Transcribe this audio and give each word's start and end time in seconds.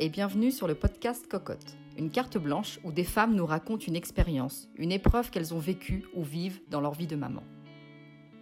et 0.00 0.08
bienvenue 0.08 0.52
sur 0.52 0.68
le 0.68 0.76
podcast 0.76 1.26
Cocotte, 1.26 1.76
une 1.96 2.10
carte 2.10 2.38
blanche 2.38 2.78
où 2.84 2.92
des 2.92 3.02
femmes 3.02 3.34
nous 3.34 3.46
racontent 3.46 3.84
une 3.84 3.96
expérience, 3.96 4.68
une 4.76 4.92
épreuve 4.92 5.30
qu'elles 5.30 5.54
ont 5.54 5.58
vécue 5.58 6.04
ou 6.14 6.22
vivent 6.22 6.60
dans 6.70 6.80
leur 6.80 6.94
vie 6.94 7.08
de 7.08 7.16
maman. 7.16 7.42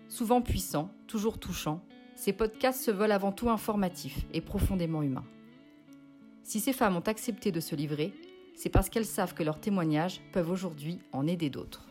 Souvent 0.09 0.43
puissants, 0.43 0.91
toujours 1.07 1.39
touchants, 1.39 1.81
ces 2.15 2.35
podcasts 2.35 2.85
se 2.85 2.91
veulent 2.91 3.11
avant 3.11 3.33
tout 3.33 3.49
informatifs 3.49 4.27
et 4.35 4.43
profondément 4.43 5.03
humains. 5.03 5.25
Si 6.43 6.61
ces 6.61 6.75
femmes 6.75 6.97
ont 6.97 7.01
accepté 7.01 7.53
de 7.53 7.61
se 7.61 7.75
livrer, 7.75 8.13
c'est 8.55 8.69
parce 8.69 8.91
qu'elles 8.91 9.07
savent 9.07 9.35
que 9.35 9.43
leurs 9.43 9.61
témoignages 9.61 10.21
peuvent 10.33 10.51
aujourd'hui 10.51 10.99
en 11.13 11.27
aider 11.27 11.49
d'autres. 11.49 11.87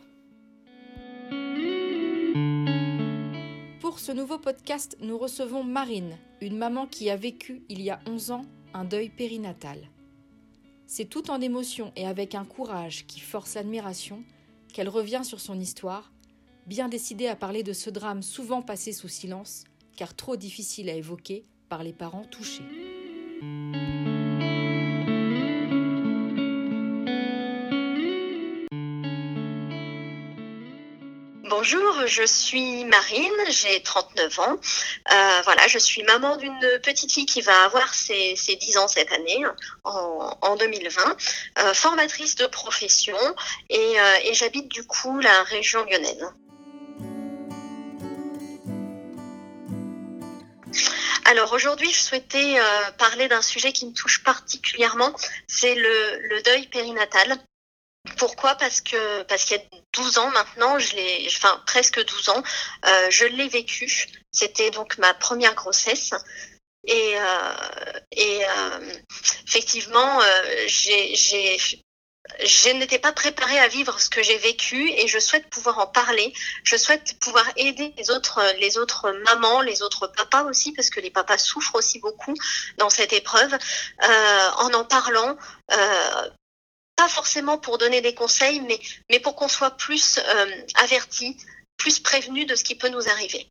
Pour 3.80 3.98
ce 3.98 4.12
nouveau 4.12 4.38
podcast, 4.38 4.96
nous 5.00 5.18
recevons 5.18 5.64
Marine, 5.64 6.16
une 6.40 6.56
maman 6.56 6.86
qui 6.86 7.10
a 7.10 7.16
vécu 7.16 7.64
il 7.68 7.82
y 7.82 7.90
a 7.90 7.98
11 8.06 8.30
ans 8.30 8.42
un 8.76 8.84
deuil 8.84 9.08
périnatal. 9.08 9.88
C'est 10.86 11.06
tout 11.08 11.30
en 11.30 11.40
émotion 11.40 11.92
et 11.96 12.06
avec 12.06 12.34
un 12.34 12.44
courage 12.44 13.06
qui 13.06 13.20
force 13.20 13.54
l'admiration 13.54 14.22
qu'elle 14.72 14.90
revient 14.90 15.22
sur 15.24 15.40
son 15.40 15.58
histoire, 15.58 16.12
bien 16.66 16.88
décidée 16.88 17.28
à 17.28 17.36
parler 17.36 17.62
de 17.62 17.72
ce 17.72 17.88
drame 17.88 18.22
souvent 18.22 18.60
passé 18.60 18.92
sous 18.92 19.08
silence, 19.08 19.64
car 19.96 20.14
trop 20.14 20.36
difficile 20.36 20.90
à 20.90 20.94
évoquer 20.94 21.46
par 21.70 21.82
les 21.82 21.94
parents 21.94 22.26
touchés. 22.26 22.64
Bonjour, 31.68 32.06
je 32.06 32.24
suis 32.24 32.84
Marine, 32.84 33.32
j'ai 33.48 33.82
39 33.82 34.38
ans. 34.38 34.56
Euh, 35.12 35.40
voilà, 35.42 35.66
je 35.66 35.78
suis 35.78 36.04
maman 36.04 36.36
d'une 36.36 36.60
petite 36.80 37.10
fille 37.10 37.26
qui 37.26 37.40
va 37.40 37.64
avoir 37.64 37.92
ses, 37.92 38.36
10 38.36 38.76
ans 38.76 38.86
cette 38.86 39.10
année, 39.10 39.44
en, 39.82 40.54
2020, 40.54 41.16
euh, 41.58 41.74
formatrice 41.74 42.36
de 42.36 42.46
profession 42.46 43.16
et, 43.68 43.98
euh, 43.98 44.16
et 44.26 44.34
j'habite 44.34 44.68
du 44.68 44.86
coup 44.86 45.18
la 45.18 45.42
région 45.42 45.84
lyonnaise. 45.90 46.24
Alors 51.24 51.52
aujourd'hui, 51.52 51.90
je 51.92 51.98
souhaitais 51.98 52.60
parler 52.96 53.26
d'un 53.26 53.42
sujet 53.42 53.72
qui 53.72 53.86
me 53.86 53.92
touche 53.92 54.22
particulièrement, 54.22 55.12
c'est 55.48 55.74
le, 55.74 56.42
deuil 56.44 56.68
périnatal. 56.68 57.36
Pourquoi? 58.18 58.54
Parce 58.56 58.80
que 58.80 59.22
parce 59.24 59.44
qu'il 59.44 59.56
y 59.56 59.60
a 59.60 59.80
12 59.94 60.18
ans 60.18 60.30
maintenant, 60.30 60.78
je 60.78 60.94
l'ai, 60.96 61.28
enfin 61.28 61.62
presque 61.66 62.04
12 62.04 62.28
ans, 62.30 62.42
euh, 62.86 63.10
je 63.10 63.24
l'ai 63.26 63.48
vécu. 63.48 64.08
C'était 64.32 64.70
donc 64.70 64.98
ma 64.98 65.14
première 65.14 65.54
grossesse. 65.54 66.12
Et, 66.88 67.14
euh, 67.18 67.98
et 68.12 68.44
euh, 68.44 68.92
effectivement, 69.46 70.20
j'ai, 70.68 71.16
j'ai, 71.16 71.58
je 72.44 72.70
n'étais 72.70 72.98
pas 72.98 73.12
préparée 73.12 73.58
à 73.58 73.68
vivre 73.68 74.00
ce 74.00 74.10
que 74.10 74.22
j'ai 74.22 74.38
vécu 74.38 74.90
et 74.90 75.06
je 75.08 75.18
souhaite 75.18 75.48
pouvoir 75.48 75.78
en 75.78 75.86
parler. 75.86 76.32
Je 76.64 76.76
souhaite 76.76 77.18
pouvoir 77.20 77.46
aider 77.56 77.94
les 77.96 78.10
autres, 78.10 78.40
les 78.60 78.78
autres 78.78 79.10
mamans, 79.24 79.60
les 79.62 79.82
autres 79.82 80.06
papas 80.06 80.44
aussi, 80.44 80.72
parce 80.72 80.90
que 80.90 81.00
les 81.00 81.10
papas 81.10 81.38
souffrent 81.38 81.74
aussi 81.74 81.98
beaucoup 82.00 82.34
dans 82.78 82.90
cette 82.90 83.12
épreuve, 83.12 83.52
euh, 83.54 84.48
en 84.58 84.72
en 84.74 84.84
parlant, 84.84 85.36
euh, 85.72 86.28
pas 86.96 87.08
forcément 87.08 87.58
pour 87.58 87.78
donner 87.78 88.00
des 88.00 88.14
conseils, 88.14 88.60
mais, 88.60 88.80
mais 89.10 89.20
pour 89.20 89.36
qu'on 89.36 89.48
soit 89.48 89.72
plus 89.72 90.18
euh, 90.18 90.62
averti, 90.76 91.36
plus 91.76 92.00
prévenu 92.00 92.46
de 92.46 92.54
ce 92.54 92.64
qui 92.64 92.74
peut 92.74 92.88
nous 92.88 93.08
arriver. 93.08 93.48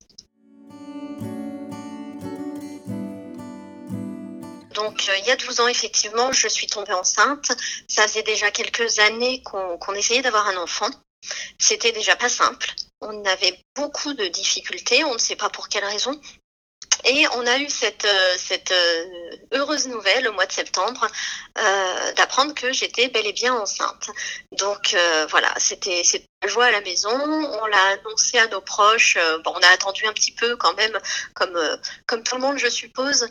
Donc, 4.73 5.07
euh, 5.07 5.17
il 5.19 5.25
y 5.25 5.31
a 5.31 5.35
12 5.37 5.61
ans, 5.61 5.67
effectivement, 5.67 6.31
je 6.33 6.47
suis 6.47 6.67
tombée 6.67 6.93
enceinte. 6.93 7.51
Ça 7.87 8.07
faisait 8.07 8.23
déjà 8.23 8.51
quelques 8.51 8.99
années 8.99 9.41
qu'on 9.43 9.93
essayait 9.93 10.21
d'avoir 10.21 10.47
un 10.47 10.57
enfant. 10.57 10.89
C'était 11.57 11.93
déjà 11.93 12.15
pas 12.15 12.29
simple. 12.29 12.73
On 13.01 13.23
avait 13.25 13.57
beaucoup 13.75 14.13
de 14.13 14.27
difficultés. 14.27 15.03
On 15.05 15.13
ne 15.13 15.19
sait 15.19 15.35
pas 15.35 15.49
pour 15.49 15.69
quelle 15.69 15.85
raison. 15.85 16.19
Et 17.05 17.27
on 17.35 17.45
a 17.45 17.59
eu 17.59 17.69
cette, 17.69 18.05
euh, 18.05 18.37
euh, 18.71 19.05
heureuse 19.51 19.87
nouvelle 19.87 20.27
au 20.27 20.33
mois 20.33 20.47
de 20.47 20.51
septembre 20.51 21.07
euh, 21.57 22.11
d'apprendre 22.13 22.55
que 22.55 22.73
j'étais 22.73 23.09
bel 23.09 23.27
et 23.27 23.33
bien 23.33 23.53
enceinte. 23.53 24.09
Donc 24.51 24.95
voilà, 25.29 25.53
c'était 25.59 26.01
la 26.41 26.49
joie 26.49 26.65
à 26.65 26.71
la 26.71 26.81
maison. 26.81 27.11
On 27.11 27.65
l'a 27.67 27.83
annoncé 27.99 28.39
à 28.39 28.47
nos 28.47 28.61
proches. 28.61 29.17
bon, 29.43 29.53
on 29.55 29.61
a 29.61 29.67
attendu 29.67 30.05
un 30.07 30.13
petit 30.13 30.31
peu 30.31 30.55
quand 30.55 30.73
même, 30.75 30.97
comme 31.35 32.23
tout 32.23 32.35
le 32.35 32.41
monde, 32.41 32.57
je 32.57 32.69
suppose, 32.69 33.29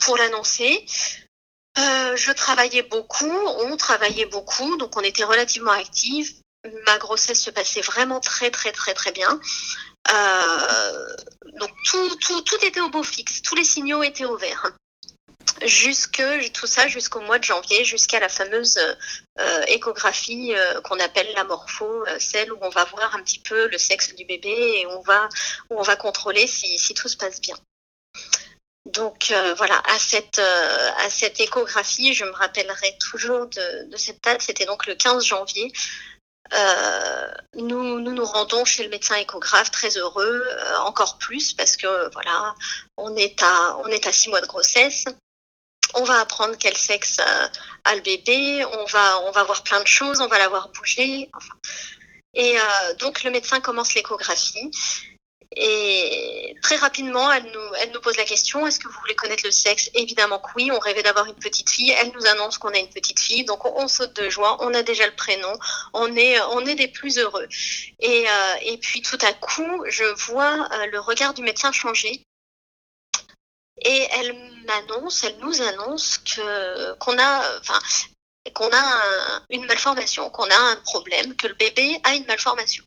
pour 0.00 0.16
l'annoncer. 0.16 0.84
je 1.76 2.32
travaillais 2.32 2.82
beaucoup, 2.82 3.30
on 3.30 3.76
travaillait 3.76 4.26
beaucoup, 4.26 4.76
donc 4.78 4.96
on 4.96 5.02
était 5.02 5.24
relativement 5.24 5.72
actifs. 5.72 6.32
Ma 6.86 6.98
grossesse 6.98 7.42
se 7.42 7.50
passait 7.50 7.80
vraiment 7.80 8.20
très 8.20 8.50
très 8.50 8.72
très 8.72 8.94
très 8.94 9.12
bien. 9.12 9.40
Euh, 10.10 11.16
donc 11.58 11.70
tout, 11.84 12.16
tout, 12.16 12.40
tout 12.42 12.64
était 12.64 12.80
au 12.80 12.90
beau 12.90 13.02
fixe, 13.02 13.42
tous 13.42 13.54
les 13.54 13.64
signaux 13.64 14.02
étaient 14.02 14.24
au 14.24 14.36
vert 14.36 14.72
jusque 15.64 16.22
tout 16.54 16.66
ça 16.66 16.88
jusqu'au 16.88 17.20
mois 17.20 17.38
de 17.38 17.44
janvier, 17.44 17.84
jusqu'à 17.84 18.18
la 18.18 18.28
fameuse 18.28 18.78
euh, 19.38 19.62
échographie 19.68 20.54
euh, 20.54 20.80
qu'on 20.80 20.98
appelle 20.98 21.30
la 21.34 21.44
morpho, 21.44 22.04
celle 22.18 22.52
où 22.52 22.58
on 22.62 22.68
va 22.68 22.84
voir 22.84 23.14
un 23.14 23.22
petit 23.22 23.38
peu 23.38 23.68
le 23.68 23.78
sexe 23.78 24.14
du 24.14 24.24
bébé 24.24 24.48
et 24.48 24.86
on 24.86 25.00
va 25.02 25.28
où 25.70 25.78
on 25.78 25.82
va 25.82 25.94
contrôler 25.94 26.46
si, 26.46 26.94
tout 26.94 27.08
se 27.08 27.16
passe 27.16 27.40
bien. 27.40 27.56
Donc 28.86 29.32
voilà, 29.56 29.80
à 29.88 29.98
cette 29.98 30.40
à 30.40 31.10
cette 31.10 31.38
échographie, 31.38 32.14
je 32.14 32.24
me 32.24 32.32
rappellerai 32.32 32.96
toujours 32.98 33.46
de 33.46 33.96
cette 33.96 34.22
date. 34.22 34.42
C'était 34.42 34.66
donc 34.66 34.86
le 34.86 34.96
15 34.96 35.24
janvier. 35.24 35.72
Euh, 36.52 37.28
nous, 37.54 38.00
nous, 38.00 38.24
rendons 38.24 38.64
chez 38.64 38.82
le 38.82 38.90
médecin 38.90 39.16
échographe 39.16 39.70
très 39.70 39.96
heureux, 39.96 40.44
euh, 40.46 40.76
encore 40.78 41.18
plus 41.18 41.54
parce 41.54 41.76
que 41.76 42.12
voilà, 42.12 42.54
on 42.96 43.16
est 43.16 43.42
à 43.42 43.78
on 43.84 43.86
est 43.86 44.06
à 44.06 44.12
six 44.12 44.28
mois 44.28 44.40
de 44.40 44.46
grossesse. 44.46 45.04
On 45.94 46.04
va 46.04 46.20
apprendre 46.20 46.56
quel 46.58 46.76
sexe 46.76 47.18
euh, 47.20 47.48
a 47.84 47.94
le 47.94 48.02
bébé, 48.02 48.64
on 48.64 48.84
va 48.86 49.20
on 49.20 49.30
va 49.30 49.44
voir 49.44 49.62
plein 49.62 49.80
de 49.80 49.86
choses, 49.86 50.20
on 50.20 50.28
va 50.28 50.38
la 50.38 50.48
voir 50.48 50.68
bouger. 50.70 51.30
Enfin. 51.34 51.54
Et 52.34 52.56
donc 52.98 53.24
le 53.24 53.30
médecin 53.30 53.60
commence 53.60 53.94
l'échographie 53.94 54.70
et 55.56 56.56
très 56.62 56.76
rapidement, 56.76 57.30
elle 57.30 57.44
nous, 57.44 57.74
elle 57.80 57.90
nous 57.90 58.00
pose 58.00 58.16
la 58.16 58.24
question 58.24 58.66
est-ce 58.66 58.78
que 58.78 58.88
vous 58.88 58.98
voulez 59.00 59.14
connaître 59.14 59.44
le 59.44 59.50
sexe? 59.50 59.90
Évidemment 59.94 60.38
que 60.38 60.50
oui. 60.56 60.70
On 60.72 60.78
rêvait 60.78 61.02
d'avoir 61.02 61.26
une 61.26 61.34
petite 61.34 61.70
fille. 61.70 61.90
Elle 61.90 62.12
nous 62.12 62.26
annonce 62.26 62.58
qu'on 62.58 62.70
a 62.70 62.78
une 62.78 62.88
petite 62.88 63.20
fille, 63.20 63.44
donc 63.44 63.64
on, 63.64 63.88
saute 63.88 64.14
de 64.14 64.28
joie. 64.30 64.56
On 64.60 64.72
a 64.74 64.82
déjà 64.82 65.06
le 65.06 65.14
prénom. 65.14 65.52
On 65.92 66.14
est, 66.16 66.40
on 66.52 66.60
est 66.60 66.74
des 66.74 66.88
plus 66.88 67.18
heureux. 67.18 67.46
Et, 68.00 68.24
euh, 68.28 68.54
et 68.62 68.78
puis 68.78 69.02
tout 69.02 69.18
à 69.20 69.32
coup, 69.32 69.84
je 69.88 70.04
vois 70.26 70.68
euh, 70.72 70.86
le 70.86 71.00
regard 71.00 71.34
du 71.34 71.42
médecin 71.42 71.72
changer. 71.72 72.24
Et 73.84 74.06
elle 74.12 74.34
m'annonce, 74.66 75.24
elle 75.24 75.38
nous 75.38 75.60
annonce 75.60 76.18
que 76.18 76.94
qu'on 76.94 77.18
a, 77.18 77.58
enfin, 77.58 77.78
qu'on 78.54 78.70
a 78.72 79.42
une 79.50 79.66
malformation, 79.66 80.30
qu'on 80.30 80.48
a 80.48 80.56
un 80.56 80.76
problème, 80.76 81.34
que 81.36 81.48
le 81.48 81.54
bébé 81.54 82.00
a 82.04 82.14
une 82.14 82.26
malformation. 82.26 82.84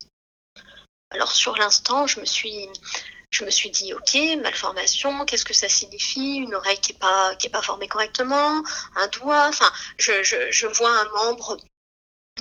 Alors 1.16 1.32
sur 1.32 1.56
l'instant, 1.56 2.08
je 2.08 2.20
me 2.20 2.26
suis 2.26 3.70
dit 3.70 3.94
ok 3.94 4.18
malformation 4.44 5.24
qu'est-ce 5.24 5.46
que 5.46 5.54
ça 5.54 5.70
signifie? 5.70 6.36
Une 6.36 6.54
oreille 6.54 6.78
qui 6.80 6.92
est 6.92 7.00
pas 7.00 7.34
est 7.42 7.64
formée 7.64 7.88
correctement 7.88 8.62
un 8.98 9.08
doigt 9.08 9.48
enfin 9.48 9.72
je, 9.98 10.24
je, 10.24 10.52
je 10.52 10.68
vois 10.68 10.92
un 10.92 11.10
membre 11.10 11.58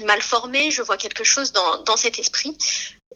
mal 0.05 0.21
formé 0.21 0.73
je 0.73 0.83
vois 0.83 0.97
quelque 0.97 1.23
chose 1.23 1.53
dans, 1.53 1.97
cet 1.97 2.19
esprit. 2.19 2.59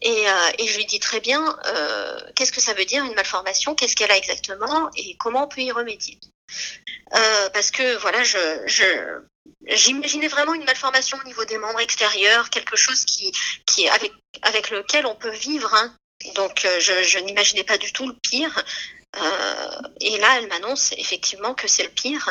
Et, 0.00 0.30
euh, 0.30 0.50
et, 0.60 0.68
je 0.68 0.76
lui 0.76 0.86
dis 0.86 1.00
très 1.00 1.18
bien 1.18 1.58
euh, 1.66 2.20
qu'est-ce 2.36 2.52
que 2.52 2.60
ça 2.60 2.72
veut 2.72 2.84
dire 2.84 3.04
une 3.04 3.14
malformation? 3.14 3.74
Qu'est-ce 3.74 3.97
qu'elle 3.97 4.12
a 4.12 4.16
exactement? 4.16 4.91
Et 4.97 5.16
comment 5.16 5.44
on 5.44 5.48
peut 5.48 5.62
y 5.62 5.72
remédier? 5.72 6.21
Euh, 7.16 7.50
parce 7.50 7.72
que 7.72 7.97
voilà 7.97 8.22
je 8.22 9.21
J'imaginais 9.66 10.28
vraiment 10.28 10.54
une 10.54 10.65
malformation 10.65 11.18
au 11.22 11.27
niveau 11.27 11.45
des 11.45 11.59
membres 11.59 11.80
extérieurs, 11.80 12.50
quelque 12.50 12.77
chose 12.77 13.04
qui, 13.04 13.33
qui 13.66 13.89
avec, 13.89 14.12
avec 14.42 14.71
lequel 14.71 15.06
on 15.06 15.15
peut 15.15 15.30
vivre. 15.30 15.72
Hein. 15.74 15.95
Donc, 16.34 16.65
euh, 16.65 16.80
je, 16.80 17.03
je 17.03 17.18
n'imaginais 17.18 17.65
pas 17.65 17.78
du 17.78 17.92
tout 17.92 18.06
le 18.06 18.15
pire. 18.15 18.65
Euh, 19.16 19.80
et 20.00 20.18
là, 20.18 20.39
elle 20.39 20.48
m'annonce 20.48 20.92
effectivement 20.98 21.54
que 21.54 21.66
c'est 21.66 21.83
le 21.83 21.89
pire, 21.89 22.30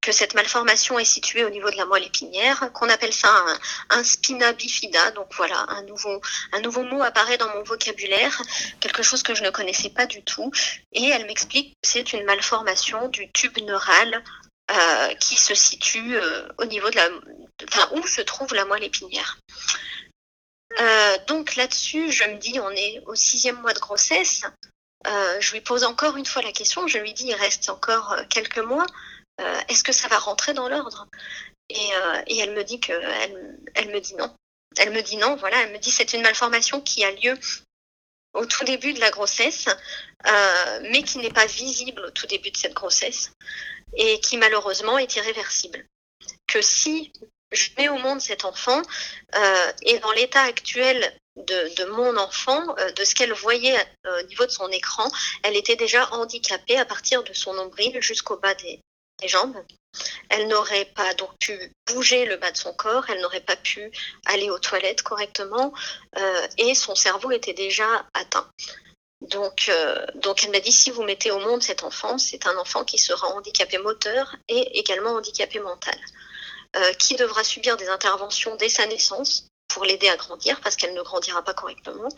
que 0.00 0.10
cette 0.10 0.34
malformation 0.34 0.98
est 0.98 1.04
située 1.04 1.44
au 1.44 1.50
niveau 1.50 1.70
de 1.70 1.76
la 1.76 1.86
moelle 1.86 2.04
épinière, 2.04 2.70
qu'on 2.72 2.88
appelle 2.88 3.12
ça 3.12 3.28
un, 3.30 3.98
un, 3.98 4.04
spina 4.04 4.52
bifida. 4.52 5.12
Donc 5.12 5.28
voilà, 5.36 5.66
un 5.68 5.82
nouveau, 5.84 6.20
un 6.52 6.60
nouveau 6.60 6.82
mot 6.82 7.02
apparaît 7.02 7.38
dans 7.38 7.48
mon 7.54 7.62
vocabulaire, 7.62 8.42
quelque 8.80 9.02
chose 9.02 9.22
que 9.22 9.34
je 9.34 9.44
ne 9.44 9.50
connaissais 9.50 9.90
pas 9.90 10.06
du 10.06 10.22
tout. 10.24 10.50
Et 10.92 11.06
elle 11.08 11.26
m'explique 11.26 11.74
que 11.74 11.88
c'est 11.88 12.12
une 12.12 12.24
malformation 12.24 13.08
du 13.08 13.30
tube 13.30 13.58
neural 13.58 14.22
euh, 14.68 15.14
qui 15.14 15.36
se 15.36 15.54
situe 15.54 16.16
euh, 16.16 16.48
au 16.58 16.64
niveau 16.64 16.90
de 16.90 16.96
la, 16.96 17.08
enfin 17.68 17.88
où 17.92 18.04
se 18.04 18.20
trouve 18.20 18.52
la 18.52 18.64
moelle 18.64 18.82
épinière. 18.82 19.38
Euh, 20.80 21.18
donc 21.28 21.54
là-dessus, 21.54 22.10
je 22.10 22.24
me 22.24 22.36
dis, 22.36 22.58
on 22.58 22.70
est 22.70 23.00
au 23.06 23.14
sixième 23.14 23.60
mois 23.60 23.74
de 23.74 23.78
grossesse. 23.78 24.42
je 25.04 25.52
lui 25.52 25.60
pose 25.60 25.84
encore 25.84 26.16
une 26.16 26.26
fois 26.26 26.42
la 26.42 26.50
question. 26.50 26.88
Je 26.88 26.98
lui 26.98 27.12
dis, 27.12 27.26
il 27.28 27.34
reste 27.34 27.70
encore 27.70 28.16
quelques 28.28 28.58
mois. 28.58 28.86
est-ce 29.68 29.84
que 29.84 29.92
ça 29.92 30.08
va 30.08 30.18
rentrer 30.18 30.52
dans 30.52 30.68
l'ordre? 30.68 31.06
Et, 31.68 31.88
elle 32.36 32.52
me 32.52 32.64
dit 32.64 32.80
que 32.80 32.92
elle, 32.92 33.60
elle 33.76 33.90
me 33.90 34.00
dit 34.00 34.16
non. 34.16 34.34
Elle 34.78 34.90
me 34.90 35.00
dit 35.00 35.16
non, 35.16 35.36
voilà, 35.36 35.62
elle 35.62 35.72
me 35.72 35.78
dit 35.78 35.92
c'est 35.92 36.12
une 36.12 36.22
malformation 36.22 36.80
qui 36.80 37.04
a 37.04 37.12
lieu 37.12 37.38
au 38.34 38.46
tout 38.46 38.64
début 38.64 38.94
de 38.94 39.00
la 39.00 39.10
grossesse, 39.10 39.68
mais 40.90 41.04
qui 41.04 41.18
n'est 41.18 41.32
pas 41.32 41.46
visible 41.46 42.04
au 42.04 42.10
tout 42.10 42.26
début 42.26 42.50
de 42.50 42.56
cette 42.56 42.74
grossesse 42.74 43.30
et 43.94 44.20
qui 44.20 44.36
malheureusement 44.36 44.98
est 44.98 45.16
irréversible. 45.16 45.86
Que 46.46 46.62
si 46.62 47.12
je 47.52 47.70
mets 47.78 47.88
au 47.88 47.98
monde 47.98 48.20
cet 48.20 48.44
enfant 48.44 48.82
euh, 49.34 49.72
et 49.82 49.98
dans 49.98 50.12
l'état 50.12 50.42
actuel 50.42 51.16
de, 51.36 51.84
mon 51.90 52.16
enfant, 52.16 52.62
euh, 52.78 52.90
de 52.92 53.04
ce 53.04 53.14
qu'elle 53.14 53.32
voyait 53.32 53.78
euh, 54.06 54.22
au 54.22 54.26
niveau 54.26 54.46
de 54.46 54.50
son 54.50 54.68
écran, 54.68 55.08
elle 55.42 55.56
était 55.56 55.76
déjà 55.76 56.08
handicapée 56.12 56.78
à 56.78 56.84
partir 56.84 57.22
de 57.24 57.32
son 57.32 57.54
nombril 57.54 58.00
jusqu'au 58.00 58.36
bas 58.36 58.54
des, 58.54 58.80
jambes. 59.24 59.56
Elle 60.28 60.46
n'aurait 60.48 60.92
pas 60.94 61.14
donc 61.14 61.30
pu 61.40 61.72
bouger 61.86 62.26
le 62.26 62.36
bas 62.36 62.50
de 62.50 62.56
son 62.56 62.74
corps, 62.74 63.08
elle 63.08 63.22
n'aurait 63.22 63.40
pas 63.40 63.56
pu 63.56 63.90
aller 64.26 64.50
aux 64.50 64.58
toilettes 64.58 65.00
correctement 65.00 65.72
et 66.58 66.74
son 66.74 66.94
cerveau 66.94 67.30
était 67.30 67.54
déjà 67.54 68.06
atteint. 68.12 68.46
Donc, 69.22 69.68
euh, 69.68 70.06
donc 70.16 70.44
elle 70.44 70.50
m'a 70.50 70.60
dit 70.60 70.72
si 70.72 70.90
vous 70.90 71.02
mettez 71.02 71.30
au 71.30 71.38
monde 71.40 71.62
cet 71.62 71.82
enfant, 71.82 72.18
c'est 72.18 72.46
un 72.46 72.56
enfant 72.58 72.84
qui 72.84 72.98
sera 72.98 73.28
handicapé 73.28 73.78
moteur 73.78 74.36
et 74.48 74.78
également 74.78 75.10
handicapé 75.12 75.58
mental, 75.58 75.98
euh, 76.76 76.92
qui 76.94 77.16
devra 77.16 77.42
subir 77.42 77.76
des 77.76 77.88
interventions 77.88 78.56
dès 78.56 78.68
sa 78.68 78.86
naissance 78.86 79.48
pour 79.68 79.84
l'aider 79.84 80.08
à 80.08 80.16
grandir 80.16 80.60
parce 80.60 80.76
qu'elle 80.76 80.94
ne 80.94 81.02
grandira 81.02 81.42
pas 81.42 81.54
correctement 81.54 82.08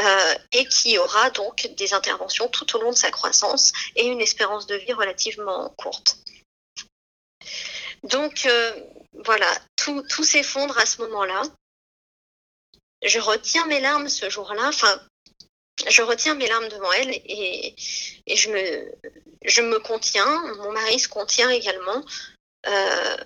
euh, 0.00 0.34
et 0.52 0.66
qui 0.66 0.98
aura 0.98 1.30
donc 1.30 1.70
des 1.76 1.94
interventions 1.94 2.48
tout 2.48 2.76
au 2.76 2.82
long 2.82 2.90
de 2.90 2.96
sa 2.96 3.10
croissance 3.10 3.72
et 3.96 4.06
une 4.06 4.20
espérance 4.20 4.66
de 4.66 4.74
vie 4.74 4.92
relativement 4.92 5.70
courte. 5.78 6.18
Donc 8.02 8.48
voilà, 9.24 9.46
tout, 9.76 10.04
s'effondre 10.24 10.76
à 10.78 10.86
ce 10.86 11.00
moment-là. 11.02 11.42
Je 13.04 13.20
retiens 13.20 13.66
mes 13.66 13.80
larmes 13.80 14.08
ce 14.08 14.28
jour-là, 14.28 14.70
je 15.88 16.02
retiens 16.02 16.34
mes 16.34 16.48
larmes 16.48 16.68
devant 16.68 16.92
elle 16.92 17.10
et, 17.10 17.74
je, 18.28 18.50
me, 18.50 18.92
je 19.44 19.62
me 19.62 19.78
contiens, 19.78 20.54
mon 20.56 20.72
mari 20.72 20.98
se 20.98 21.08
contient 21.08 21.50
également. 21.50 22.04
Euh, 22.66 23.16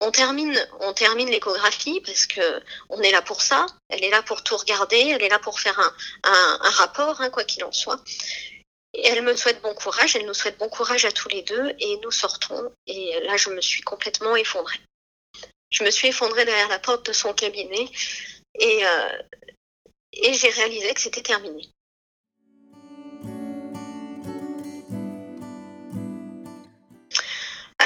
on 0.00 0.10
termine, 0.10 0.54
on 0.80 0.92
termine 0.92 1.30
l'échographie 1.30 2.00
parce 2.04 2.26
que 2.26 2.62
on 2.90 3.00
est 3.00 3.10
là 3.10 3.22
pour 3.22 3.40
ça. 3.40 3.66
Elle 3.88 4.04
est 4.04 4.10
là 4.10 4.22
pour 4.22 4.42
tout 4.42 4.56
regarder, 4.56 4.98
elle 4.98 5.22
est 5.22 5.28
là 5.28 5.38
pour 5.38 5.58
faire 5.58 5.78
un, 5.80 5.94
un, 6.24 6.58
un 6.60 6.70
rapport, 6.70 7.20
hein, 7.20 7.30
quoi 7.30 7.44
qu'il 7.44 7.64
en 7.64 7.72
soit. 7.72 8.00
Et 8.92 9.06
elle 9.06 9.22
me 9.22 9.36
souhaite 9.36 9.60
bon 9.62 9.74
courage, 9.74 10.16
elle 10.16 10.26
nous 10.26 10.34
souhaite 10.34 10.58
bon 10.58 10.68
courage 10.68 11.04
à 11.04 11.12
tous 11.12 11.28
les 11.28 11.42
deux 11.42 11.74
et 11.78 11.98
nous 11.98 12.10
sortons. 12.10 12.72
Et 12.86 13.20
là, 13.20 13.36
je 13.36 13.50
me 13.50 13.60
suis 13.60 13.82
complètement 13.82 14.36
effondrée. 14.36 14.80
Je 15.70 15.84
me 15.84 15.90
suis 15.90 16.08
effondrée 16.08 16.44
derrière 16.44 16.68
la 16.68 16.78
porte 16.78 17.06
de 17.06 17.12
son 17.12 17.34
cabinet 17.34 17.88
et, 18.58 18.86
euh, 18.86 19.22
et 20.12 20.34
j'ai 20.34 20.48
réalisé 20.48 20.94
que 20.94 21.00
c'était 21.00 21.22
terminé. 21.22 21.68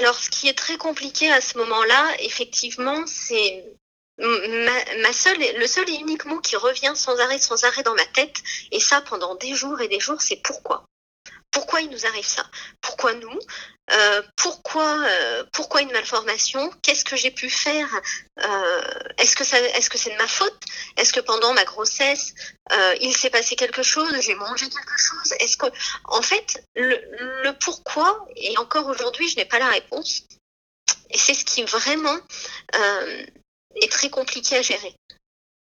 Alors, 0.00 0.18
ce 0.18 0.30
qui 0.30 0.48
est 0.48 0.56
très 0.56 0.78
compliqué 0.78 1.30
à 1.30 1.42
ce 1.42 1.58
moment-là, 1.58 2.14
effectivement, 2.20 3.04
c'est 3.06 3.64
le 4.16 5.66
seul 5.66 5.90
et 5.90 5.96
unique 5.96 6.24
mot 6.24 6.40
qui 6.40 6.56
revient 6.56 6.92
sans 6.94 7.18
arrêt, 7.20 7.38
sans 7.38 7.64
arrêt 7.64 7.82
dans 7.82 7.94
ma 7.94 8.06
tête, 8.06 8.42
et 8.72 8.80
ça 8.80 9.02
pendant 9.02 9.34
des 9.34 9.54
jours 9.54 9.78
et 9.82 9.88
des 9.88 10.00
jours, 10.00 10.22
c'est 10.22 10.40
pourquoi. 10.42 10.84
Il 11.80 11.90
nous 11.90 12.06
arrive 12.06 12.26
ça? 12.26 12.44
Pourquoi 12.80 13.14
nous? 13.14 13.38
Euh, 13.92 14.22
pourquoi, 14.36 15.02
euh, 15.04 15.44
pourquoi 15.52 15.82
une 15.82 15.90
malformation? 15.92 16.70
Qu'est-ce 16.82 17.04
que 17.04 17.16
j'ai 17.16 17.30
pu 17.30 17.50
faire? 17.50 17.88
Euh, 18.38 18.82
Est-ce 19.18 19.34
que, 19.34 19.44
c'est 19.44 20.10
de 20.10 20.16
ma 20.16 20.28
faute? 20.28 20.60
Est-ce 20.96 21.12
que 21.12 21.20
pendant 21.20 21.52
ma 21.54 21.64
grossesse, 21.64 22.34
il 23.00 23.16
s'est 23.16 23.30
passé 23.30 23.56
quelque 23.56 23.82
chose? 23.82 24.14
J'ai 24.20 24.34
mangé 24.34 24.68
quelque 24.68 24.98
chose? 24.98 25.32
Est-ce 25.40 25.56
que, 25.56 25.66
en 26.04 26.22
fait, 26.22 26.62
le, 26.76 27.00
le 27.42 27.52
pourquoi, 27.58 28.26
et 28.36 28.56
encore 28.58 28.86
aujourd'hui, 28.86 29.28
je 29.28 29.36
n'ai 29.36 29.44
pas 29.44 29.58
la 29.58 29.68
réponse. 29.68 30.22
Et 31.10 31.18
c'est 31.18 31.34
ce 31.34 31.44
qui 31.44 31.62
vraiment 31.64 32.18
est 33.74 33.90
très 33.90 34.10
compliqué 34.10 34.56
à 34.56 34.62
gérer. 34.62 34.94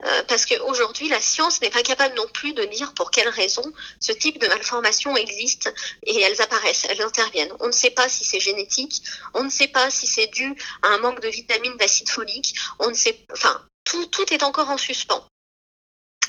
Euh, 0.05 0.23
parce 0.27 0.45
qu'aujourd'hui, 0.45 1.09
la 1.09 1.19
science 1.19 1.61
n'est 1.61 1.69
pas 1.69 1.81
capable 1.81 2.15
non 2.15 2.27
plus 2.27 2.53
de 2.53 2.63
dire 2.65 2.93
pour 2.93 3.09
quelles 3.11 3.29
raisons 3.29 3.73
ce 3.99 4.11
type 4.11 4.39
de 4.39 4.47
malformation 4.47 5.15
existe 5.17 5.73
et 6.03 6.21
elles 6.21 6.41
apparaissent, 6.41 6.85
elles 6.89 7.01
interviennent. 7.01 7.53
On 7.59 7.67
ne 7.67 7.71
sait 7.71 7.89
pas 7.89 8.07
si 8.07 8.23
c'est 8.23 8.39
génétique, 8.39 9.01
on 9.33 9.43
ne 9.43 9.49
sait 9.49 9.67
pas 9.67 9.89
si 9.89 10.05
c'est 10.05 10.27
dû 10.27 10.55
à 10.83 10.89
un 10.89 10.99
manque 10.99 11.21
de 11.21 11.27
vitamines, 11.27 11.77
d'acide 11.77 12.09
folique, 12.09 12.55
on 12.79 12.89
ne 12.89 12.93
sait, 12.93 13.25
enfin, 13.31 13.65
tout, 13.83 14.05
tout 14.07 14.31
est 14.31 14.43
encore 14.43 14.69
en 14.69 14.77
suspens. 14.77 15.25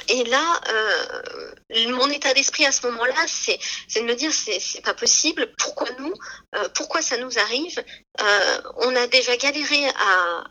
Et 0.09 0.25
là, 0.25 0.61
euh, 0.69 1.91
mon 1.91 2.09
état 2.11 2.33
d'esprit 2.33 2.65
à 2.65 2.73
ce 2.73 2.87
moment-là, 2.87 3.27
c'est, 3.27 3.59
de 3.97 4.03
me 4.03 4.15
dire, 4.15 4.33
c'est, 4.33 4.81
pas 4.83 4.95
possible. 4.95 5.53
Pourquoi 5.59 5.89
nous 5.99 6.15
euh, 6.55 6.69
Pourquoi 6.75 7.03
ça 7.03 7.17
nous 7.17 7.39
arrive? 7.39 7.85
On 8.77 8.95
a 8.95 9.07
déjà 9.09 9.37
galéré 9.37 9.89
à, 9.89 10.45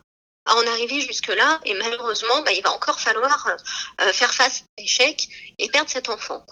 à 0.46 0.56
en 0.56 0.68
arriver 0.68 1.02
jusque-là. 1.02 1.60
Et 1.66 1.74
malheureusement, 1.74 2.42
bah, 2.44 2.52
il 2.52 2.62
va 2.62 2.72
encore 2.72 3.00
falloir 3.00 3.56
euh, 4.02 4.14
faire 4.14 4.34
face 4.34 4.62
à 4.62 4.82
l'échec 4.82 5.28
et 5.58 5.70
perdre 5.70 5.90
cet 5.90 6.10
enfant. 6.10 6.46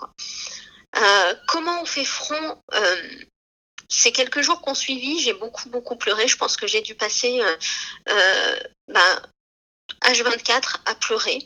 Euh, 0.95 1.33
comment 1.47 1.81
on 1.81 1.85
fait 1.85 2.05
front 2.05 2.61
euh, 2.73 3.01
Ces 3.89 4.11
quelques 4.11 4.41
jours 4.41 4.61
qu'on 4.61 4.75
suivit, 4.75 5.19
j'ai 5.19 5.33
beaucoup, 5.33 5.69
beaucoup 5.69 5.95
pleuré. 5.95 6.27
Je 6.27 6.37
pense 6.37 6.57
que 6.57 6.67
j'ai 6.67 6.81
dû 6.81 6.95
passer 6.95 7.41
bah, 8.87 9.21
H24 10.03 10.77
à 10.85 10.95
pleurer. 10.95 11.43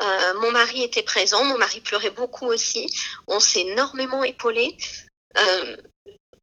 Euh, 0.00 0.40
mon 0.40 0.50
mari 0.52 0.82
était 0.82 1.02
présent, 1.02 1.44
mon 1.44 1.58
mari 1.58 1.80
pleurait 1.80 2.10
beaucoup 2.10 2.46
aussi. 2.46 2.86
On 3.26 3.40
s'est 3.40 3.60
énormément 3.60 4.24
épaulé. 4.24 4.76
Euh, 5.36 5.76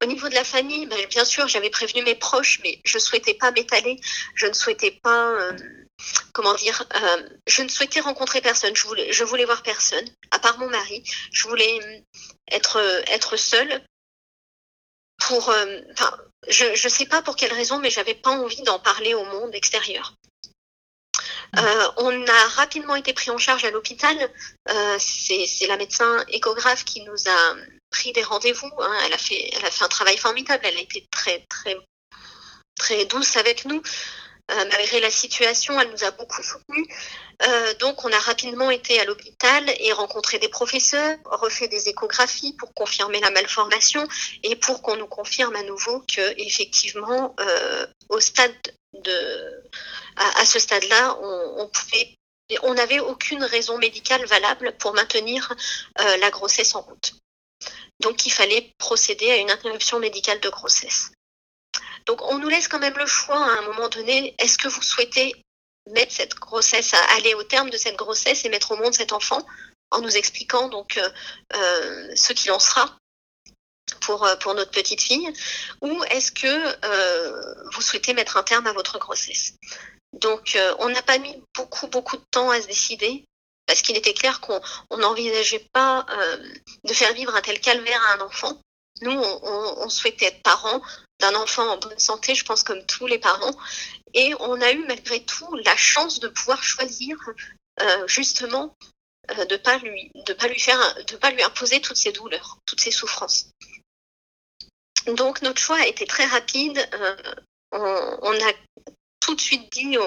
au 0.01 0.05
niveau 0.05 0.29
de 0.29 0.35
la 0.35 0.43
famille, 0.43 0.85
ben, 0.85 1.05
bien 1.07 1.25
sûr, 1.25 1.47
j'avais 1.47 1.69
prévenu 1.69 2.03
mes 2.03 2.15
proches, 2.15 2.59
mais 2.63 2.79
je 2.85 2.97
souhaitais 2.97 3.33
pas 3.33 3.51
m'étaler. 3.51 3.99
Je 4.35 4.47
ne 4.47 4.53
souhaitais 4.53 4.91
pas, 4.91 5.29
euh, 5.31 5.57
comment 6.33 6.53
dire, 6.53 6.83
euh, 6.95 7.29
je 7.47 7.63
ne 7.63 7.67
souhaitais 7.67 7.99
rencontrer 7.99 8.41
personne. 8.41 8.75
Je 8.75 8.87
voulais, 8.87 9.11
je 9.11 9.23
voulais 9.23 9.45
voir 9.45 9.61
personne, 9.61 10.05
à 10.31 10.39
part 10.39 10.57
mon 10.57 10.69
mari. 10.69 11.03
Je 11.31 11.47
voulais 11.47 12.03
être, 12.51 12.77
être 13.07 13.35
seule. 13.35 13.83
Pour, 15.27 15.49
euh, 15.49 15.81
enfin, 15.91 16.17
je 16.47 16.65
ne 16.65 16.89
sais 16.89 17.05
pas 17.05 17.21
pour 17.21 17.35
quelle 17.35 17.51
raison, 17.51 17.79
mais 17.79 17.89
j'avais 17.89 18.15
pas 18.15 18.29
envie 18.29 18.61
d'en 18.61 18.79
parler 18.79 19.13
au 19.13 19.25
monde 19.25 19.53
extérieur. 19.53 20.15
Euh, 21.57 21.87
on 21.97 22.27
a 22.27 22.47
rapidement 22.49 22.95
été 22.95 23.13
pris 23.13 23.31
en 23.31 23.37
charge 23.37 23.65
à 23.65 23.71
l'hôpital. 23.71 24.15
Euh, 24.69 24.97
c'est 24.99 25.67
la 25.67 25.77
médecin 25.77 26.23
échographe 26.29 26.85
qui 26.85 27.01
nous 27.01 27.27
a 27.27 27.55
pris 27.89 28.11
des 28.13 28.23
rendez-vous. 28.23 28.71
Hein. 28.79 28.97
Elle, 29.05 29.13
a 29.13 29.17
fait, 29.17 29.51
un 29.81 29.87
travail 29.87 30.17
formidable. 30.17 30.65
Elle 30.65 30.77
a 30.77 30.81
été 30.81 31.07
très, 31.11 31.45
très, 31.49 31.77
très 32.75 33.05
douce 33.05 33.37
avec 33.37 33.65
nous. 33.65 33.81
Euh, 34.51 34.65
malgré 34.71 34.99
la 34.99 35.11
situation, 35.11 35.79
elle 35.79 35.91
nous 35.91 36.03
a 36.03 36.11
beaucoup 36.11 36.41
soutenus. 36.41 36.87
Euh, 37.47 37.73
donc, 37.75 38.03
on 38.03 38.11
a 38.11 38.17
rapidement 38.17 38.71
été 38.71 38.99
à 38.99 39.05
l'hôpital 39.05 39.63
et 39.79 39.91
rencontré 39.93 40.39
des 40.39 40.49
professeurs, 40.49 41.17
refait 41.25 41.67
des 41.67 41.87
échographies 41.87 42.53
pour 42.53 42.73
confirmer 42.73 43.19
la 43.19 43.29
malformation 43.29 44.07
et 44.43 44.55
pour 44.55 44.81
qu'on 44.81 44.95
nous 44.95 45.07
confirme 45.07 45.55
à 45.55 45.63
nouveau 45.63 46.01
que, 46.01 46.33
effectivement, 46.41 47.35
euh, 47.39 47.85
au 48.09 48.19
stade 48.19 48.55
de, 48.93 49.63
à, 50.15 50.45
ce 50.45 50.57
stade-là, 50.57 51.19
on, 51.21 51.69
on, 52.63 52.73
n'avait 52.73 52.99
aucune 52.99 53.43
raison 53.43 53.77
médicale 53.77 54.25
valable 54.25 54.75
pour 54.79 54.95
maintenir 54.95 55.53
la 55.95 56.31
grossesse 56.31 56.73
en 56.73 56.81
route. 56.81 57.13
Donc, 58.01 58.25
il 58.25 58.31
fallait 58.31 58.73
procéder 58.77 59.29
à 59.31 59.37
une 59.37 59.51
interruption 59.51 59.99
médicale 59.99 60.39
de 60.39 60.49
grossesse. 60.49 61.11
Donc, 62.05 62.21
on 62.23 62.37
nous 62.37 62.49
laisse 62.49 62.67
quand 62.67 62.79
même 62.79 62.97
le 62.97 63.05
choix 63.05 63.43
à 63.43 63.59
un 63.59 63.61
moment 63.63 63.89
donné. 63.89 64.35
Est-ce 64.39 64.57
que 64.57 64.67
vous 64.67 64.81
souhaitez 64.81 65.33
mettre 65.91 66.13
cette 66.13 66.35
grossesse, 66.35 66.93
aller 67.17 67.33
au 67.33 67.43
terme 67.43 67.69
de 67.69 67.77
cette 67.77 67.95
grossesse 67.95 68.45
et 68.45 68.49
mettre 68.49 68.71
au 68.71 68.77
monde 68.77 68.93
cet 68.93 69.11
enfant 69.11 69.45
en 69.91 70.01
nous 70.01 70.17
expliquant 70.17 70.69
donc 70.69 70.97
euh, 70.97 71.09
euh, 71.55 72.15
ce 72.15 72.31
qu'il 72.33 72.51
en 72.51 72.59
sera 72.59 72.95
pour, 74.01 74.27
pour 74.39 74.53
notre 74.53 74.69
petite 74.69 75.01
fille 75.01 75.31
ou 75.81 76.03
est-ce 76.11 76.31
que 76.31 76.85
euh, 76.85 77.53
vous 77.73 77.81
souhaitez 77.81 78.13
mettre 78.13 78.37
un 78.37 78.43
terme 78.43 78.67
à 78.67 78.73
votre 78.73 78.99
grossesse? 78.99 79.55
Donc 80.13 80.55
euh, 80.55 80.75
on 80.79 80.89
n'a 80.89 81.01
pas 81.01 81.17
mis 81.17 81.41
beaucoup 81.55 81.87
beaucoup 81.87 82.17
de 82.17 82.25
temps 82.31 82.49
à 82.49 82.61
se 82.61 82.67
décider 82.67 83.25
parce 83.69 83.83
qu'il 83.83 83.95
était 83.95 84.15
clair 84.15 84.41
qu'on 84.41 84.97
n'envisageait 84.97 85.69
pas 85.71 86.03
euh, 86.09 86.37
de 86.85 86.91
faire 86.91 87.13
vivre 87.13 87.35
un 87.35 87.41
tel 87.41 87.61
calvaire 87.61 88.01
à 88.07 88.13
un 88.15 88.21
enfant 88.21 88.59
nous 89.01 89.11
on, 89.11 89.87
souhaitait 89.89 90.25
être 90.25 90.41
parents 90.41 90.81
d'un 91.19 91.35
enfant 91.35 91.67
en 91.69 91.77
bonne 91.77 91.99
santé 91.99 92.33
je 92.33 92.43
pense 92.43 92.63
comme 92.63 92.83
tous 92.87 93.05
les 93.05 93.19
parents 93.19 93.55
et 94.15 94.33
on 94.39 94.59
a 94.59 94.71
eu 94.71 94.83
malgré 94.87 95.23
tout 95.23 95.55
la 95.57 95.77
chance 95.77 96.19
de 96.19 96.29
pouvoir 96.29 96.63
choisir 96.63 97.15
euh, 97.79 98.07
justement 98.07 98.75
euh, 99.37 99.45
de 99.45 99.55
pas 99.55 99.79
pas 99.79 100.47
lui 100.47 100.59
faire 100.59 101.05
de 101.05 101.15
pas 101.15 101.29
lui 101.29 101.43
imposer 101.43 101.79
toutes 101.79 101.97
ces 101.97 102.11
douleurs, 102.11 102.57
toutes 102.65 102.81
ces 102.81 102.91
souffrances. 102.91 103.51
Donc 105.05 105.43
notre 105.43 105.61
choix 105.61 105.77
a 105.77 105.85
été 105.85 106.07
très 106.07 106.25
rapide. 106.25 106.79
on, 107.71 108.33
a 108.33 108.51
tout 109.29 109.35
de 109.35 109.41
suite 109.41 109.71
dit 109.71 109.97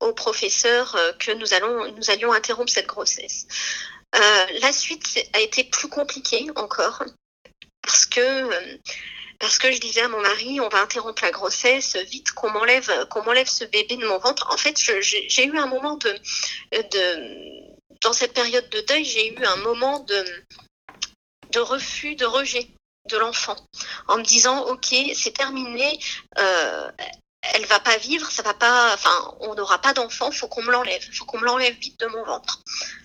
au, 0.00 0.12
professeur 0.12 0.96
que 1.18 1.32
nous, 1.32 1.54
allons, 1.54 1.92
nous 1.92 2.10
allions 2.10 2.32
interrompre 2.32 2.70
cette 2.70 2.86
grossesse. 2.86 3.46
la 4.12 4.72
suite 4.72 5.28
a 5.32 5.40
été 5.40 5.64
plus 5.64 5.88
compliquée 5.88 6.46
encore 6.56 7.04
parce 7.82 8.06
que 8.06 8.78
parce 9.38 9.58
que 9.58 9.70
je 9.70 9.78
disais 9.78 10.00
à 10.00 10.08
mon 10.08 10.20
mari, 10.20 10.60
on 10.60 10.68
va 10.68 10.80
interrompre 10.80 11.22
la 11.22 11.30
grossesse, 11.30 11.96
vite 11.96 12.32
qu'on 12.32 12.50
m'enlève, 12.50 13.06
qu'on 13.08 13.22
m'enlève 13.22 13.48
ce 13.48 13.64
bébé 13.64 13.96
de 13.96 14.06
mon 14.06 14.18
ventre. 14.18 14.46
En 14.50 14.56
fait, 14.56 14.78
j'ai 14.78 15.44
eu 15.44 15.58
un 15.58 15.66
moment 15.66 15.96
de, 15.96 16.10
de, 16.72 17.76
dans 18.00 18.14
cette 18.14 18.32
période 18.32 18.68
de 18.70 18.80
deuil, 18.80 19.04
j'ai 19.04 19.34
eu 19.34 19.44
un 19.44 19.56
moment 19.56 20.00
de, 20.00 20.24
de 21.52 21.60
refus, 21.60 22.16
de 22.16 22.24
rejet 22.24 22.66
de 23.10 23.16
l'enfant, 23.18 23.56
en 24.08 24.18
me 24.18 24.24
disant, 24.24 24.64
ok, 24.68 24.94
c'est 25.14 25.34
terminé, 25.34 25.98
euh, 26.38 26.90
elle 27.54 27.66
va 27.66 27.80
pas 27.80 27.96
vivre, 27.98 28.30
ça 28.30 28.42
va 28.42 28.54
pas, 28.54 28.92
enfin, 28.94 29.34
on 29.40 29.54
n'aura 29.54 29.78
pas 29.80 29.92
d'enfant, 29.92 30.30
faut 30.30 30.48
qu'on 30.48 30.62
me 30.62 30.70
l'enlève, 30.70 31.02
faut 31.12 31.24
qu'on 31.24 31.38
me 31.38 31.44
l'enlève 31.44 31.74
vite 31.76 31.98
de 32.00 32.06
mon 32.06 32.24
ventre, 32.24 32.62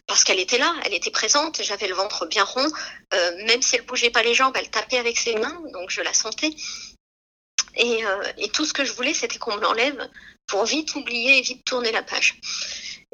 parce 0.07 0.23
qu'elle 0.23 0.39
était 0.39 0.57
là, 0.57 0.73
elle 0.85 0.93
était 0.93 1.11
présente, 1.11 1.61
j'avais 1.61 1.87
le 1.87 1.95
ventre 1.95 2.25
bien 2.25 2.43
rond, 2.43 2.67
euh, 3.13 3.45
même 3.45 3.61
si 3.61 3.75
elle 3.75 3.85
bougeait 3.85 4.09
pas 4.09 4.23
les 4.23 4.33
jambes, 4.33 4.55
elle 4.57 4.69
tapait 4.69 4.97
avec 4.97 5.17
ses 5.17 5.35
mains, 5.35 5.61
donc 5.73 5.89
je 5.89 6.01
la 6.01 6.13
sentais. 6.13 6.51
Et, 7.75 8.05
euh, 8.05 8.23
et 8.37 8.49
tout 8.49 8.65
ce 8.65 8.73
que 8.73 8.83
je 8.83 8.91
voulais, 8.93 9.13
c'était 9.13 9.39
qu'on 9.39 9.55
me 9.55 9.61
l'enlève 9.61 10.09
pour 10.47 10.65
vite 10.65 10.93
oublier 10.95 11.37
et 11.37 11.41
vite 11.41 11.63
tourner 11.63 11.91
la 11.91 12.03
page. 12.03 12.37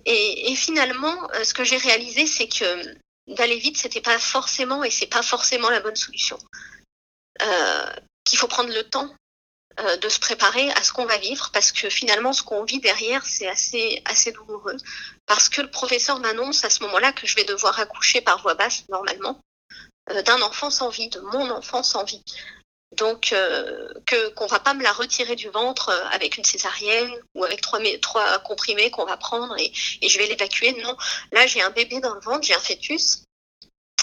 Et, 0.06 0.52
et 0.52 0.56
finalement, 0.56 1.30
euh, 1.36 1.44
ce 1.44 1.54
que 1.54 1.64
j'ai 1.64 1.78
réalisé, 1.78 2.26
c'est 2.26 2.48
que 2.48 2.98
d'aller 3.28 3.58
vite, 3.58 3.78
c'était 3.78 4.02
pas 4.02 4.18
forcément, 4.18 4.84
et 4.84 4.90
c'est 4.90 5.08
pas 5.08 5.22
forcément 5.22 5.70
la 5.70 5.82
bonne 5.82 5.96
solution. 5.96 6.38
qu'il 8.26 8.40
faut 8.40 8.48
prendre 8.48 8.74
le 8.74 8.84
temps 8.84 9.14
euh, 9.80 9.98
de 9.98 10.10
se 10.10 10.20
préparer 10.20 10.72
à 10.72 10.84
ce 10.84 10.92
qu'on 10.92 11.06
va 11.06 11.18
vivre 11.18 11.52
parce 11.54 11.72
que 11.72 11.90
finalement 11.90 12.34
ce 12.34 12.42
qu'on 12.42 12.64
vit 12.64 12.80
derrière 12.80 13.24
c'est 13.26 13.48
assez 13.48 14.02
assez 14.06 14.32
douloureux 14.32 14.78
parce 15.28 15.50
que 15.50 15.62
le 15.62 15.70
professeur 15.70 16.20
m'annonce 16.20 16.66
à 16.66 16.72
ce 16.72 16.82
moment-là 16.84 17.12
que 17.12 17.28
je 17.28 17.36
vais 17.36 17.44
devoir 17.44 17.80
accoucher 17.80 18.22
par 18.22 18.42
voie 18.42 18.56
basse 18.56 18.84
normalement 18.90 19.40
euh, 20.10 20.22
d'un 20.24 20.42
enfant 20.42 20.72
sans 20.72 20.90
vie, 20.90 21.10
de 21.10 21.20
mon 21.20 21.52
enfant 21.52 21.84
sans 21.84 22.04
vie. 22.04 22.24
Donc 22.96 23.34
euh, 23.34 23.94
que 24.08 24.48
va 24.48 24.60
pas 24.60 24.74
me 24.74 24.82
la 24.82 24.94
retirer 24.94 25.36
du 25.36 25.50
ventre 25.50 25.90
avec 26.12 26.38
une 26.38 26.44
césarienne 26.44 27.14
ou 27.36 27.44
avec 27.44 27.62
trois, 27.62 27.80
trois 28.02 28.40
comprimés 28.40 28.90
qu'on 28.90 29.06
va 29.06 29.18
prendre 29.18 29.56
et, 29.60 29.72
et 30.02 30.10
je 30.10 30.18
vais 30.18 30.26
l'évacuer. 30.26 30.72
Non, 30.82 30.96
là 31.34 31.46
j'ai 31.46 31.62
un 31.62 31.70
bébé 31.70 32.00
dans 32.00 32.16
le 32.16 32.22
ventre, 32.22 32.48
j'ai 32.48 32.56
un 32.56 32.60
fœtus 32.60 33.27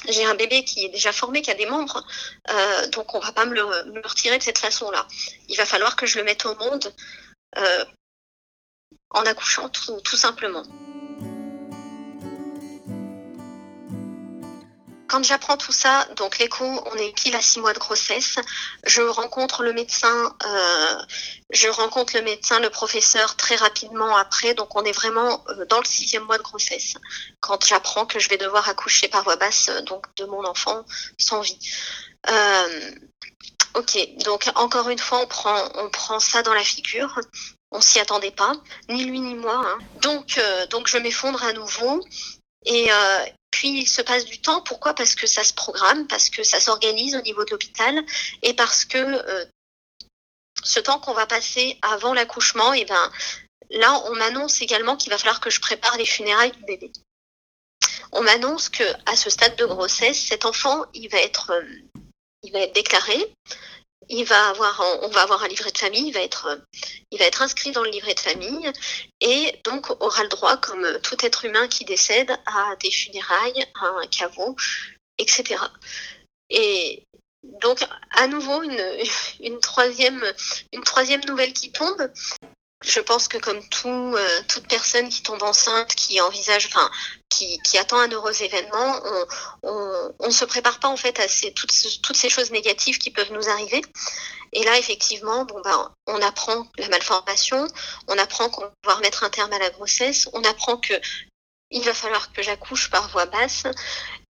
j'ai 0.09 0.25
un 0.25 0.35
bébé 0.35 0.65
qui 0.65 0.85
est 0.85 0.89
déjà 0.89 1.13
formé, 1.13 1.43
qui 1.43 1.51
a 1.51 1.55
des 1.55 1.67
membres, 1.67 2.05
euh, 2.51 2.87
donc 2.89 3.15
on 3.15 3.21
va 3.21 3.33
pas 3.33 3.45
me 3.45 3.55
le, 3.55 3.65
retirer 4.03 4.39
de 4.39 4.43
cette 4.43 4.59
façon-là. 4.59 5.07
Il 5.49 5.57
va 5.57 5.67
falloir 5.67 5.97
que 5.97 6.07
je 6.07 6.19
le 6.19 6.25
mette 6.25 6.45
au 6.47 6.55
monde 6.57 6.93
euh, 7.59 7.85
en 9.11 9.23
accouchant 9.23 9.69
tout 9.69 10.17
simplement. 10.17 10.65
Quand 15.15 15.23
j'apprends 15.23 15.57
tout 15.57 15.71
ça, 15.71 16.09
donc 16.17 16.39
l'écho, 16.39 16.65
on 16.65 16.95
est 16.97 17.15
pile 17.15 17.37
à 17.37 17.41
six 17.41 17.61
mois 17.61 17.73
de 17.73 17.79
grossesse. 17.79 18.35
Je 18.83 19.01
rencontre 19.01 19.63
le 19.63 19.73
médecin, 19.73 20.35
euh, 20.45 20.97
je 21.51 21.69
rencontre 21.69 22.17
le 22.17 22.23
médecin, 22.23 22.59
le 22.59 22.69
professeur 22.69 23.37
très 23.37 23.55
rapidement 23.55 24.17
après. 24.17 24.55
Donc 24.55 24.75
on 24.75 24.83
est 24.83 24.91
vraiment 24.91 25.45
euh, 25.51 25.67
dans 25.67 25.79
le 25.79 25.85
sixième 25.85 26.25
mois 26.25 26.37
de 26.37 26.43
grossesse 26.43 26.95
quand 27.39 27.65
j'apprends 27.65 28.07
que 28.07 28.19
je 28.19 28.29
vais 28.29 28.39
devoir 28.39 28.69
accoucher 28.69 29.07
par 29.07 29.23
voie 29.23 29.37
basse 29.37 29.69
euh, 29.69 29.83
donc 29.83 30.13
de 30.17 30.25
mon 30.25 30.45
enfant 30.45 30.85
sans 31.17 31.43
vie. 31.43 31.61
ok, 33.75 34.17
donc 34.25 34.51
encore 34.57 34.89
une 34.89 34.99
fois, 34.99 35.21
on 35.21 35.29
prend, 35.29 35.69
on 35.77 35.91
prend 35.91 36.19
ça 36.19 36.43
dans 36.43 36.55
la 36.55 36.65
figure. 36.65 37.21
On 37.71 37.81
s'y 37.81 38.01
attendait 38.01 38.33
pas, 38.33 38.55
ni 38.89 39.05
lui 39.05 39.21
ni 39.21 39.37
moi. 39.37 39.63
Hein. 39.65 39.79
Donc, 40.01 40.41
donc 40.71 40.89
je 40.89 40.99
m'effondre 40.99 41.45
à 41.45 41.53
nouveau. 41.53 42.05
Et, 42.67 42.91
puis 43.55 43.83
il 43.83 43.87
se 43.87 44.03
passe 44.03 44.25
du 44.25 44.41
temps. 44.41 44.63
Pourquoi? 44.63 44.95
Parce 44.95 45.15
que 45.15 45.29
ça 45.29 45.45
se 45.45 45.55
programme, 45.55 46.09
parce 46.09 46.29
que 46.29 46.43
ça 46.43 46.59
s'organise 46.59 47.15
au 47.15 47.21
niveau 47.21 47.45
de 47.45 47.53
l'hôpital 47.53 48.05
et 48.43 48.53
parce 48.53 48.85
que 48.85 48.99
euh, 48.99 49.45
ce 50.65 50.81
temps 50.81 50.99
qu'on 50.99 51.15
va 51.15 51.27
passer 51.27 51.79
avant 51.83 52.15
l'accouchement, 52.15 52.75
et 52.75 52.81
eh 52.81 52.85
ben 52.85 53.13
là 53.71 53.93
on 54.07 54.17
m'annonce 54.17 54.61
également 54.61 54.97
qu'il 54.97 55.11
va 55.11 55.19
falloir 55.19 55.41
que 55.41 55.51
je 55.51 55.61
prépare 55.61 55.97
les 55.97 56.05
funérailles 56.05 56.51
du 56.51 56.65
bébé. 56.65 56.91
On 58.11 58.23
m'annonce 58.23 58.69
que 58.69 58.83
à 59.07 59.15
ce 59.15 59.31
stade 59.31 59.55
de 59.55 59.67
grossesse, 59.67 60.21
cet 60.21 60.47
enfant 60.47 60.87
il 60.93 61.09
va 61.09 61.19
être 61.19 61.53
euh, 61.53 61.63
il 62.43 62.51
va 62.51 62.59
être 62.59 62.75
déclaré, 62.75 63.33
il 64.09 64.25
va 64.25 64.49
avoir, 64.49 64.83
on 65.03 65.09
va 65.09 65.23
avoir 65.23 65.43
un 65.43 65.49
livret 65.49 65.71
de 65.71 65.79
famille, 65.79 66.09
il 66.09 66.13
va 66.13 66.21
être, 66.21 66.61
il 67.11 67.19
va 67.19 67.25
être 67.27 67.43
inscrit 67.43 67.73
dans 67.73 67.83
le 67.83 67.91
livret 67.91 68.15
de 68.15 68.21
famille 68.21 68.71
et 69.21 69.61
donc 69.65 69.91
aura 70.03 70.23
le 70.23 70.29
droit, 70.29 70.57
comme 70.57 70.87
tout 71.03 71.17
être 71.25 71.45
humain 71.45 71.69
qui 71.69 71.85
décède, 71.85 72.31
à 72.47 72.77
des 72.77 72.91
funérailles, 72.91 73.65
à 73.81 73.87
un 73.87 74.07
caveau, 74.07 74.57
etc. 75.19 75.61
Et 76.51 77.07
donc 77.61 77.85
à 78.11 78.27
nouveau 78.27 78.63
une 78.63 79.61
troisième 79.61 80.23
nouvelle 81.27 81.53
qui 81.53 81.73
tombe 81.73 82.11
je 82.85 83.01
pense 83.01 83.29
que 83.29 83.39
comme 83.39 83.67
tout, 83.69 84.15
euh, 84.17 84.41
toute 84.49 84.69
personne 84.69 85.09
qui 85.09 85.23
tombe 85.23 85.43
enceinte, 85.43 85.95
qui 85.95 86.21
envisage, 86.21 86.67
enfin, 86.67 86.91
qui, 87.29 87.59
attend 87.79 87.99
un 87.99 88.09
heureux 88.09 88.43
événement, 88.43 89.01
on, 89.63 90.13
on, 90.21 90.31
se 90.31 90.45
prépare 90.45 90.79
pas 90.79 90.89
en 90.89 90.97
fait 90.97 91.19
à 91.19 91.27
toutes, 91.55 91.73
toutes 92.03 92.17
ces 92.17 92.29
choses 92.29 92.53
négatives 92.53 92.99
qui 92.99 93.11
peuvent 93.11 93.33
nous 93.33 93.49
arriver. 93.49 93.83
Et 94.53 94.63
là, 94.63 94.79
effectivement, 94.79 95.45
bon 95.45 95.61
ben, 95.63 95.93
on 96.07 96.23
apprend 96.23 96.67
la 96.79 96.89
malformation, 96.89 97.67
on 98.07 98.17
apprend 98.19 98.49
qu'on 98.51 98.63
va 98.63 98.73
pouvoir 98.83 99.01
mettre 99.01 99.25
un 99.25 99.31
terme 99.31 99.53
à 99.53 99.59
la 99.59 99.71
grossesse, 99.71 100.29
on 100.33 100.45
apprend 100.45 100.77
que 100.77 100.95
il 101.71 101.83
va 101.83 101.93
falloir 101.93 102.33
que 102.33 102.43
j'accouche 102.43 102.89
par 102.91 103.09
voie 103.11 103.27
basse. 103.27 103.65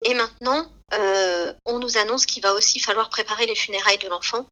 Et 0.03 0.13
maintenant, 0.13 0.71
euh, 0.93 1.53
on 1.65 1.79
nous 1.79 1.97
annonce 1.97 2.25
qu'il 2.25 2.43
va 2.43 2.53
aussi 2.53 2.79
falloir 2.79 3.09
préparer 3.09 3.47
les 3.47 3.55
funérailles 3.55 3.97
de 3.97 4.09
l'enfant. 4.09 4.45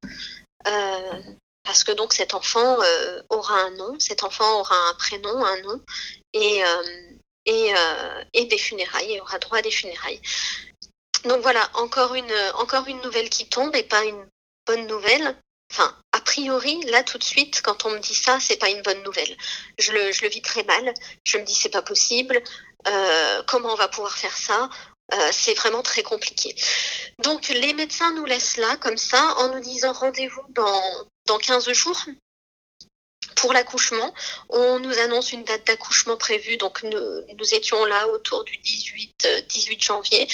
Euh, 0.68 1.22
parce 1.70 1.84
que 1.84 1.92
donc 1.92 2.14
cet 2.14 2.34
enfant 2.34 2.82
euh, 2.82 3.22
aura 3.30 3.54
un 3.54 3.70
nom, 3.76 3.96
cet 4.00 4.24
enfant 4.24 4.60
aura 4.60 4.76
un 4.90 4.96
prénom, 4.96 5.46
un 5.46 5.62
nom, 5.62 5.80
et, 6.34 6.64
euh, 6.64 6.84
et, 7.46 7.72
euh, 7.76 8.24
et, 8.34 8.46
des 8.46 8.58
funérailles, 8.58 9.14
et 9.14 9.22
aura 9.22 9.38
droit 9.38 9.60
à 9.60 9.62
des 9.62 9.70
funérailles. 9.70 10.20
Donc 11.26 11.44
voilà, 11.44 11.70
encore 11.76 12.16
une, 12.16 12.34
encore 12.56 12.88
une 12.88 13.00
nouvelle 13.02 13.30
qui 13.30 13.48
tombe 13.48 13.76
et 13.76 13.84
pas 13.84 14.04
une 14.04 14.28
bonne 14.66 14.88
nouvelle. 14.88 15.38
Enfin, 15.72 15.96
a 16.12 16.22
priori, 16.22 16.82
là 16.88 17.04
tout 17.04 17.20
de 17.20 17.24
suite, 17.24 17.62
quand 17.62 17.86
on 17.86 17.92
me 17.92 18.00
dit 18.00 18.16
ça, 18.16 18.40
c'est 18.40 18.58
pas 18.58 18.70
une 18.70 18.82
bonne 18.82 19.04
nouvelle. 19.04 19.38
Je 19.78 19.92
le, 19.92 20.12
je 20.12 20.24
le 20.24 20.30
vis 20.30 20.42
très 20.42 20.64
mal. 20.64 20.92
Je 21.24 21.38
me 21.38 21.44
dis 21.44 21.54
c'est 21.54 21.70
pas 21.70 21.84
possible. 21.84 22.42
comment 23.46 23.74
on 23.74 23.76
va 23.76 23.90
pouvoir 23.90 24.18
faire 24.18 24.36
ça? 24.36 24.72
C'est 25.32 25.54
vraiment 25.54 25.84
très 25.84 26.02
compliqué. 26.02 26.56
Donc 27.20 27.48
les 27.50 27.74
médecins 27.74 28.12
nous 28.14 28.26
laissent 28.26 28.58
là 28.58 28.76
comme 28.78 28.98
ça 28.98 29.36
en 29.38 29.50
nous 29.54 29.60
disant 29.60 29.94
rendez-vous 29.94 30.46
dans 30.50 31.08
dans 31.30 31.38
15 31.38 31.72
jours 31.72 32.06
pour 33.36 33.54
l'accouchement. 33.54 34.14
On 34.50 34.80
nous 34.80 34.98
annonce 35.00 35.32
une 35.32 35.44
date 35.44 35.66
d'accouchement 35.66 36.18
prévue, 36.18 36.58
donc 36.58 36.84
nous, 36.84 37.54
étions 37.54 37.86
là 37.86 38.08
autour 38.10 38.44
du 38.44 38.58
18, 38.58 39.46
18 39.48 39.74
euh, 39.74 39.80
janvier. 39.80 40.28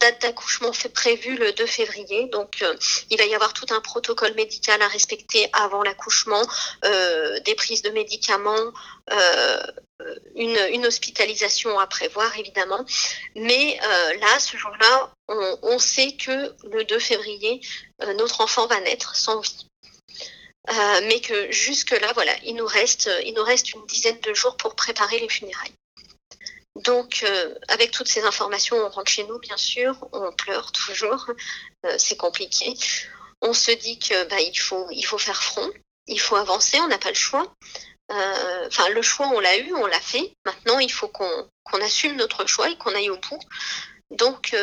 Date 0.00 0.22
d'accouchement 0.22 0.72
prévue 0.92 1.36
le 1.36 1.52
2 1.52 1.66
février, 1.66 2.26
donc 2.32 2.62
euh, 2.62 2.74
il 3.10 3.18
va 3.18 3.24
y 3.24 3.34
avoir 3.34 3.52
tout 3.52 3.66
un 3.70 3.80
protocole 3.80 4.34
médical 4.34 4.80
à 4.82 4.88
respecter 4.88 5.48
avant 5.52 5.82
l'accouchement, 5.82 6.42
euh, 6.84 7.38
des 7.40 7.54
prises 7.54 7.82
de 7.82 7.90
médicaments, 7.90 8.72
une, 10.34 10.86
hospitalisation 10.86 11.78
à 11.78 11.86
prévoir 11.86 12.36
évidemment. 12.38 12.84
Mais 13.36 13.78
là, 14.20 14.38
ce 14.38 14.56
jour-là, 14.56 15.12
on, 15.28 15.58
on, 15.62 15.78
sait 15.78 16.12
que 16.12 16.54
le 16.64 16.84
2 16.84 16.98
février, 16.98 17.60
notre 18.18 18.40
enfant 18.40 18.66
va 18.66 18.80
naître 18.80 19.14
sans 19.16 19.40
vie. 19.40 19.66
Euh, 20.70 21.00
mais 21.04 21.20
que 21.20 21.52
jusque-là, 21.52 22.12
voilà, 22.14 22.32
il 22.44 22.54
nous, 22.54 22.66
reste, 22.66 23.10
il 23.24 23.34
nous 23.34 23.42
reste 23.42 23.72
une 23.72 23.84
dizaine 23.86 24.18
de 24.20 24.32
jours 24.32 24.56
pour 24.56 24.74
préparer 24.74 25.18
les 25.18 25.28
funérailles. 25.28 25.74
Donc, 26.76 27.22
euh, 27.22 27.54
avec 27.68 27.90
toutes 27.90 28.08
ces 28.08 28.24
informations, 28.24 28.76
on 28.76 28.88
rentre 28.88 29.10
chez 29.10 29.24
nous, 29.24 29.38
bien 29.38 29.56
sûr, 29.56 30.08
on 30.12 30.32
pleure 30.32 30.72
toujours, 30.72 31.30
euh, 31.84 31.94
c'est 31.98 32.16
compliqué. 32.16 32.74
On 33.42 33.52
se 33.52 33.72
dit 33.72 33.98
que 33.98 34.24
bah, 34.24 34.40
il, 34.40 34.58
faut, 34.58 34.86
il 34.90 35.02
faut 35.02 35.18
faire 35.18 35.42
front, 35.42 35.70
il 36.06 36.18
faut 36.18 36.36
avancer, 36.36 36.80
on 36.80 36.88
n'a 36.88 36.98
pas 36.98 37.10
le 37.10 37.14
choix. 37.14 37.52
Enfin, 38.66 38.88
le 38.90 39.02
choix, 39.02 39.28
on 39.28 39.40
l'a 39.40 39.56
eu, 39.56 39.74
on 39.74 39.86
l'a 39.86 40.00
fait. 40.00 40.32
Maintenant, 40.44 40.78
il 40.78 40.92
faut 40.92 41.08
qu'on 41.08 41.48
qu'on 41.64 41.80
assume 41.80 42.16
notre 42.16 42.46
choix 42.46 42.68
et 42.68 42.76
qu'on 42.76 42.94
aille 42.94 43.08
au 43.08 43.16
bout. 43.16 43.40
Donc, 44.10 44.54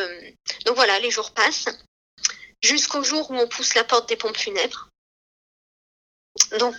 donc 0.66 0.76
voilà, 0.76 1.00
les 1.00 1.10
jours 1.10 1.32
passent 1.32 1.66
jusqu'au 2.64 3.04
jour 3.04 3.30
où 3.32 3.36
on 3.36 3.48
pousse 3.48 3.74
la 3.74 3.84
porte 3.84 4.08
des 4.08 4.16
pompes 4.16 4.38
funèbres. 4.38 4.91
Donc 6.60 6.76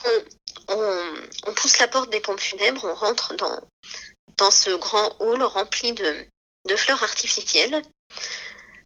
on, 0.69 1.55
pousse 1.55 1.79
la 1.79 1.89
porte 1.89 2.11
des 2.11 2.21
pompes 2.21 2.41
funèbres, 2.41 2.85
on 2.85 2.95
rentre 2.95 3.35
dans, 3.35 4.51
ce 4.51 4.71
grand 4.71 5.17
hall 5.21 5.43
rempli 5.43 5.93
de, 5.93 6.77
fleurs 6.77 7.03
artificielles. 7.03 7.83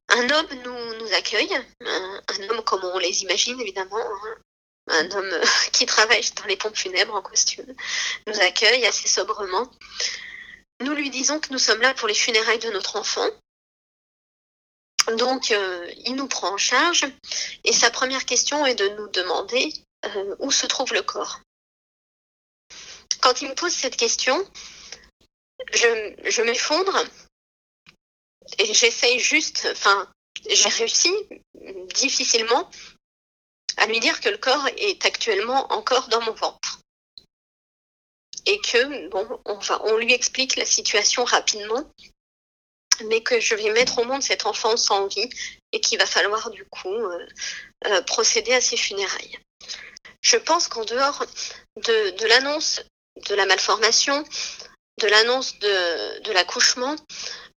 un 0.08 0.30
homme 0.30 0.48
nous, 0.64 0.94
nous 0.94 1.12
accueille, 1.14 1.54
un, 1.80 2.48
homme 2.50 2.62
comme 2.62 2.84
on 2.84 2.98
les 2.98 3.22
imagine 3.22 3.60
évidemment, 3.60 3.98
hein. 3.98 4.36
un 4.88 5.10
homme 5.10 5.40
qui 5.72 5.86
travaille 5.86 6.28
dans 6.36 6.46
les 6.46 6.56
pompes 6.56 6.76
funèbres 6.76 7.14
en 7.14 7.22
costume, 7.22 7.74
nous 8.26 8.40
accueille 8.40 8.86
assez 8.86 9.08
sobrement. 9.08 9.70
Nous 10.80 10.92
lui 10.92 11.10
disons 11.10 11.40
que 11.40 11.52
nous 11.52 11.58
sommes 11.58 11.80
là 11.80 11.94
pour 11.94 12.08
les 12.08 12.14
funérailles 12.14 12.58
de 12.58 12.70
notre 12.70 12.96
enfant. 12.96 13.28
Donc, 15.16 15.52
euh, 15.52 15.90
il 16.04 16.16
nous 16.16 16.26
prend 16.26 16.52
en 16.52 16.58
charge 16.58 17.06
et 17.64 17.72
sa 17.72 17.90
première 17.90 18.26
question 18.26 18.66
est 18.66 18.74
de 18.74 18.88
nous 18.88 19.08
demander 19.08 19.72
euh, 20.14 20.36
où 20.38 20.50
se 20.50 20.66
trouve 20.66 20.92
le 20.92 21.02
corps. 21.02 21.40
Quand 23.20 23.40
il 23.42 23.48
me 23.48 23.54
pose 23.54 23.72
cette 23.72 23.96
question, 23.96 24.36
je, 25.72 26.42
m'effondre 26.42 27.04
et 28.58 28.72
j'essaye 28.72 29.18
juste, 29.18 29.68
enfin, 29.72 30.08
j'ai 30.48 30.68
réussi 30.68 31.12
difficilement 31.94 32.70
à 33.76 33.86
lui 33.86 34.00
dire 34.00 34.20
que 34.20 34.28
le 34.28 34.38
corps 34.38 34.68
est 34.76 35.04
actuellement 35.04 35.72
encore 35.72 36.08
dans 36.08 36.20
mon 36.22 36.32
ventre. 36.32 36.80
Et 38.46 38.60
que, 38.60 39.08
bon, 39.08 39.40
on, 39.44 39.58
va, 39.58 39.84
on 39.84 39.96
lui 39.96 40.12
explique 40.12 40.56
la 40.56 40.64
situation 40.64 41.24
rapidement, 41.24 41.90
mais 43.06 43.22
que 43.22 43.40
je 43.40 43.54
vais 43.54 43.72
mettre 43.72 43.98
au 43.98 44.04
monde 44.04 44.22
cet 44.22 44.46
enfant 44.46 44.76
sans 44.76 45.06
vie 45.08 45.28
et 45.72 45.80
qu'il 45.80 45.98
va 45.98 46.06
falloir 46.06 46.50
du 46.50 46.64
coup 46.66 46.94
euh, 46.94 47.26
euh, 47.86 48.02
procéder 48.02 48.54
à 48.54 48.60
ses 48.60 48.76
funérailles. 48.76 49.38
Je 50.22 50.36
pense 50.36 50.68
qu'en 50.68 50.84
dehors 50.84 51.24
de, 51.76 52.26
l'annonce 52.26 52.82
de 53.28 53.34
la 53.34 53.46
malformation, 53.46 54.24
de 55.00 55.06
l'annonce 55.06 55.58
de, 55.58 56.32
l'accouchement, 56.32 56.96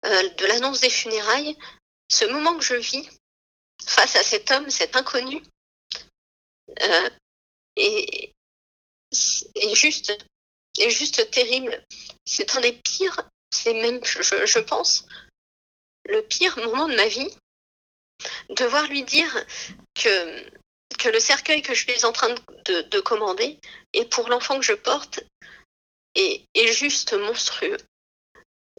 euh, 0.05 0.29
de 0.29 0.45
l'annonce 0.45 0.81
des 0.81 0.89
funérailles, 0.89 1.57
ce 2.09 2.25
moment 2.25 2.57
que 2.57 2.63
je 2.63 2.75
vis 2.75 3.07
face 3.85 4.15
à 4.15 4.23
cet 4.23 4.51
homme, 4.51 4.69
cet 4.69 4.95
inconnu, 4.95 5.41
euh, 6.81 7.09
est, 7.75 8.33
est, 9.55 9.75
juste, 9.75 10.17
est 10.79 10.89
juste 10.89 11.29
terrible. 11.31 11.83
C'est 12.25 12.55
un 12.55 12.61
des 12.61 12.73
pires, 12.73 13.29
c'est 13.51 13.73
même, 13.73 14.03
je, 14.03 14.45
je 14.45 14.59
pense, 14.59 15.05
le 16.05 16.21
pire 16.21 16.57
moment 16.57 16.87
de 16.87 16.95
ma 16.95 17.07
vie, 17.07 17.29
devoir 18.49 18.87
lui 18.87 19.03
dire 19.03 19.45
que, 19.93 20.51
que 20.97 21.09
le 21.09 21.19
cercueil 21.19 21.61
que 21.61 21.73
je 21.73 21.83
suis 21.89 22.05
en 22.05 22.11
train 22.11 22.33
de, 22.65 22.81
de 22.81 22.99
commander 22.99 23.59
et 23.93 24.05
pour 24.05 24.29
l'enfant 24.29 24.59
que 24.59 24.65
je 24.65 24.73
porte 24.73 25.19
est, 26.15 26.73
juste 26.73 27.13
monstrueux. 27.13 27.77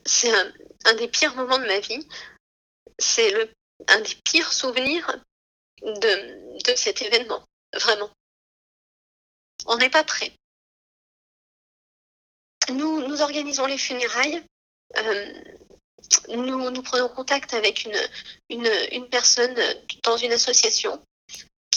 C'est 0.05 0.33
un, 0.33 0.95
des 0.95 1.09
pires 1.09 1.35
moments 1.37 1.59
de 1.59 1.67
ma 1.67 1.81
vie. 1.81 2.07
C'est 2.99 3.33
un 3.89 4.01
des 4.01 4.15
pires 4.25 4.53
souvenirs 4.53 5.17
de, 5.83 6.63
de 6.65 6.75
cet 6.77 7.03
événement, 7.03 7.45
vraiment. 7.75 8.11
On 9.67 9.77
n'est 9.77 9.91
pas 9.91 10.05
prêt. 10.05 10.33
Nous, 12.71 13.07
nous 13.07 13.23
organisons 13.23 13.67
les 13.67 13.79
funérailles. 13.79 14.45
Euh, 14.97 15.43
nous, 16.29 16.71
nous 16.71 16.83
prenons 16.83 17.09
contact 17.09 17.55
avec 17.55 17.85
une, 17.85 17.97
une, 18.51 18.71
une, 18.93 19.09
personne 19.09 19.57
dans 20.05 20.17
une 20.17 20.33
association 20.33 21.03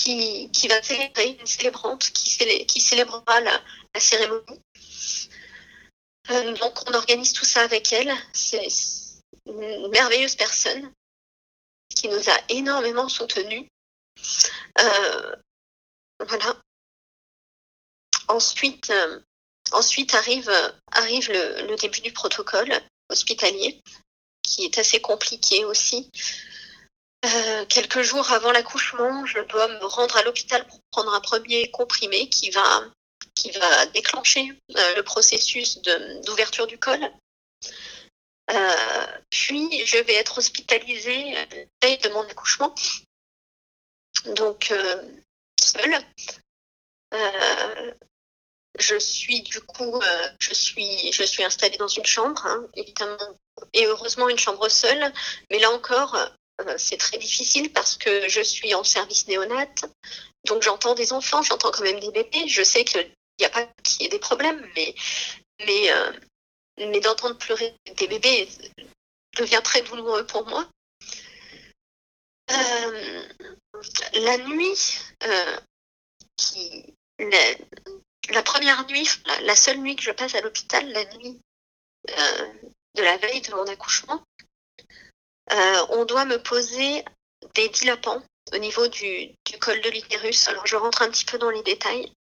qui, 0.04 0.68
va 0.68 0.82
célébrer, 0.82 1.38
une 1.40 1.46
célébrante 1.46 2.12
qui, 2.12 2.30
célé, 2.30 2.66
qui 2.66 2.82
célébrera 2.82 3.40
la, 3.42 3.62
cérémonie. 4.00 4.62
Euh, 6.30 6.54
donc 6.58 6.90
on 6.90 6.94
organise 6.94 7.34
tout 7.34 7.46
ça 7.46 7.62
avec 7.62 7.92
elle. 7.94 8.14
C'est 8.34 8.68
une 9.46 9.90
merveilleuse 9.90 10.36
personne 10.36 10.92
qui 11.96 12.08
nous 12.08 12.30
a 12.30 12.38
énormément 12.50 13.10
soutenus. 13.10 13.68
Euh, 14.80 15.36
voilà. 16.28 16.58
Ensuite, 18.28 18.90
euh, 18.92 19.20
ensuite 19.72 20.14
arrive, 20.14 20.52
arrive 20.92 21.30
le, 21.32 21.76
début 21.76 22.02
du 22.02 22.14
protocole 22.14 22.82
hospitalier, 23.10 23.82
qui 24.44 24.66
est 24.66 24.78
assez 24.78 25.02
compliqué 25.02 25.66
aussi. 25.66 26.10
Euh, 27.24 27.66
quelques 27.66 28.02
jours 28.02 28.32
avant 28.32 28.52
l'accouchement, 28.52 29.26
je 29.28 29.40
dois 29.42 29.68
me 29.68 29.86
rendre 29.86 30.18
à 30.18 30.24
l'hôpital 30.24 30.66
pour 30.66 30.80
prendre 30.90 31.14
un 31.14 31.22
premier 31.22 31.70
comprimé 31.70 32.28
qui 32.30 32.50
va, 32.50 32.84
qui 33.36 33.52
va 33.52 33.86
déclencher 33.88 34.52
euh, 34.76 34.96
le 34.96 35.04
processus 35.04 35.80
d'ouverture 36.26 36.66
du 36.66 36.80
col. 36.80 37.00
Euh, 38.50 39.18
puis, 39.30 39.86
je 39.86 39.98
vais 39.98 40.16
être 40.16 40.40
hospitalisée 40.40 41.36
veille 41.84 42.00
de 42.00 42.10
mon 42.10 42.22
accouchement. 42.22 42.74
Donc, 44.36 44.74
seule. 45.62 46.06
Je 48.80 48.98
suis 48.98 49.42
du 49.42 49.62
coup, 49.62 50.02
je 50.40 50.54
suis, 50.54 51.12
je 51.12 51.24
suis 51.24 51.44
installée 51.44 51.78
dans 51.78 51.88
une 51.88 52.06
chambre, 52.06 52.46
hein, 52.48 52.68
évidemment, 52.74 53.38
et 53.74 53.86
heureusement 53.86 54.28
une 54.28 54.40
chambre 54.40 54.68
seule. 54.70 55.14
Mais 55.52 55.60
là 55.60 55.70
encore, 55.72 56.18
c'est 56.78 56.98
très 56.98 57.18
difficile 57.18 57.72
parce 57.72 57.98
que 57.98 58.28
je 58.28 58.42
suis 58.42 58.74
en 58.74 58.84
service 58.84 59.28
néonat, 59.28 59.68
donc 60.46 60.62
j'entends 60.64 60.96
des 60.96 61.14
enfants, 61.14 61.42
j'entends 61.42 61.72
quand 61.72 61.84
même 61.84 62.00
des 62.00 62.12
bébés. 62.12 62.48
Je 62.48 62.64
sais 62.64 62.84
qu'il 62.84 63.12
n'y 63.40 63.46
a 63.46 63.50
pas 63.50 63.68
qu'il 63.84 64.04
y 64.04 64.06
ait 64.06 64.10
des 64.10 64.20
problèmes, 64.20 64.66
mais, 64.76 64.96
mais 65.66 65.92
euh, 65.92 66.12
mais 66.78 67.00
d'entendre 67.00 67.38
pleurer 67.38 67.76
des 67.98 68.08
bébés 68.08 68.48
devient 69.38 69.62
très 69.64 69.82
douloureux 69.82 70.26
pour 70.26 70.48
moi. 70.48 70.68
Euh, 72.52 73.24
la 74.14 74.38
nuit, 74.40 75.00
euh, 75.24 75.58
la, 78.30 78.44
première 78.44 78.86
nuit, 78.88 79.08
la, 79.44 79.56
seule 79.56 79.78
nuit 79.78 79.96
que 79.96 80.04
je 80.04 80.12
passe 80.12 80.36
à 80.36 80.42
l'hôpital, 80.42 80.88
la 80.92 81.06
nuit 81.16 81.40
euh, 82.10 82.54
de 82.96 83.04
la 83.04 83.18
veille 83.18 83.42
de 83.42 83.54
mon 83.54 83.66
accouchement, 83.68 84.22
euh, 85.54 85.86
on 85.90 86.06
doit 86.06 86.26
me 86.26 86.42
poser 86.42 87.04
des 87.56 87.70
dilapants 87.70 88.24
au 88.54 88.58
niveau 88.58 88.88
du, 88.88 89.36
col 89.60 89.82
de 89.82 89.90
l'utérus. 89.90 90.48
Alors 90.48 90.66
je 90.66 90.76
rentre 90.76 91.02
un 91.02 91.10
petit 91.10 91.26
peu 91.26 91.38
dans 91.38 91.50
les 91.50 91.64
détails, 91.64 92.12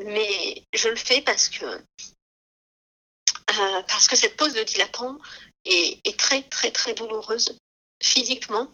mais 0.00 0.64
je 0.72 0.88
le 0.88 0.96
fais 0.96 1.22
parce 1.22 1.48
que 1.48 1.66
euh, 1.66 3.82
parce 3.86 4.08
que 4.08 4.16
cette 4.16 4.36
pose 4.36 4.54
de 4.54 4.62
dilatant 4.62 5.18
est, 5.64 6.18
très 6.18 6.42
très 6.42 6.70
très 6.70 6.94
douloureuse 6.94 7.56
physiquement. 8.02 8.72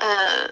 Euh, 0.00 0.48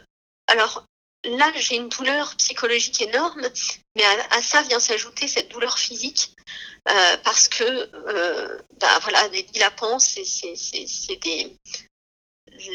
alors 0.49 0.85
là, 1.25 1.53
j'ai 1.55 1.77
une 1.77 1.89
douleur 1.89 2.35
psychologique 2.37 3.01
énorme, 3.03 3.49
mais 3.95 4.05
à, 4.31 4.43
ça 4.43 4.63
vient 4.63 4.81
s'ajouter 4.81 5.29
cette 5.29 5.51
douleur 5.51 5.79
physique 5.79 6.35
parce 7.23 7.49
que 7.49 7.89
bah, 8.81 8.99
voilà, 9.03 9.29
des 9.29 9.45
dilapants, 9.45 10.01
c'est 10.01 10.25
des 11.23 11.57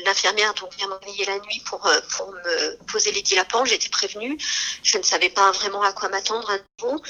l'infirmière 0.06 0.54
donc 0.56 0.74
vient 0.76 0.88
m'envoyer 0.88 1.26
la 1.26 1.39
nuit 1.39 1.62
pour, 1.65 1.89
pour 2.15 2.32
me 2.32 2.86
poser 2.86 3.12
les 3.12 3.21
dilapants. 3.21 3.65
J'étais 3.65 3.89
prévenue. 3.89 4.38
Je 4.84 4.98
ne 4.98 5.04
savais 5.04 5.30
pas 5.30 5.52
vraiment 5.52 5.82
à 5.82 5.93
quoi 5.93 6.10
m'attendre 6.10 6.50
à 6.50 6.58
nouveau. 6.84 7.02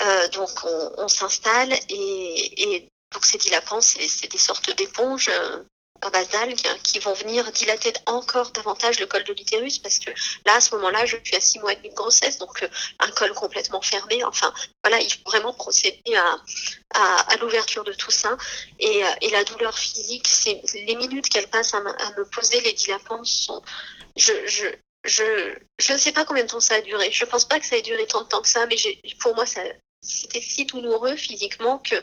Euh, 0.00 0.28
donc 0.28 0.50
on, 0.98 1.08
s'installe 1.08 1.72
et, 1.88 2.74
et, 2.74 2.88
donc 3.12 3.24
ces 3.24 3.38
dilapants, 3.38 3.80
c'est 3.80 4.30
des 4.30 4.38
sortes 4.38 4.74
d'éponges 4.76 5.30
base 6.10 6.28
d'algues 6.28 6.60
qui 6.82 6.98
vont 6.98 7.14
venir 7.14 7.50
dilater 7.52 7.92
encore 8.06 8.50
davantage 8.52 9.00
le 9.00 9.06
col 9.06 9.24
de 9.24 9.32
l'utérus 9.32 9.78
parce 9.78 9.98
que 9.98 10.10
là, 10.46 10.56
à 10.56 10.60
ce 10.60 10.74
moment-là, 10.76 11.06
je 11.06 11.16
suis 11.24 11.36
à 11.36 11.40
six 11.40 11.58
mois 11.58 11.74
de 11.74 11.88
grossesse, 11.88 12.38
donc 12.38 12.62
euh, 12.62 12.68
un 12.98 13.10
col 13.10 13.32
complètement 13.32 13.80
fermé. 13.80 14.24
Enfin, 14.24 14.52
voilà, 14.82 15.00
il 15.00 15.10
faut 15.10 15.22
vraiment 15.26 15.52
procéder 15.52 16.14
à, 16.14 16.36
à, 17.30 17.36
l'ouverture 17.36 17.84
de 17.84 17.92
tout 17.92 18.10
ça. 18.10 18.36
Et, 18.78 19.04
euh, 19.04 19.08
et, 19.20 19.30
la 19.30 19.44
douleur 19.44 19.76
physique, 19.78 20.28
c'est 20.28 20.60
les 20.74 20.96
minutes 20.96 21.28
qu'elle 21.28 21.48
passe 21.48 21.74
à, 21.74 21.80
me 21.80 22.24
poser 22.30 22.60
les 22.60 22.72
dilapants 22.72 23.24
sont... 23.24 23.62
Je, 24.16 24.32
je, 24.46 24.66
je, 25.04 25.58
je 25.78 25.92
ne 25.92 25.98
sais 25.98 26.12
pas 26.12 26.24
combien 26.24 26.44
de 26.44 26.48
temps 26.48 26.60
ça 26.60 26.76
a 26.76 26.80
duré. 26.80 27.10
Je 27.10 27.24
pense 27.24 27.44
pas 27.44 27.58
que 27.60 27.66
ça 27.66 27.76
ait 27.76 27.82
duré 27.82 28.06
tant 28.06 28.22
de 28.22 28.28
temps 28.28 28.42
que 28.42 28.48
ça, 28.48 28.66
mais 28.66 28.76
pour 29.20 29.34
moi, 29.34 29.44
c'était 29.46 30.40
si 30.40 30.64
douloureux 30.66 31.16
physiquement 31.16 31.78
que 31.78 31.96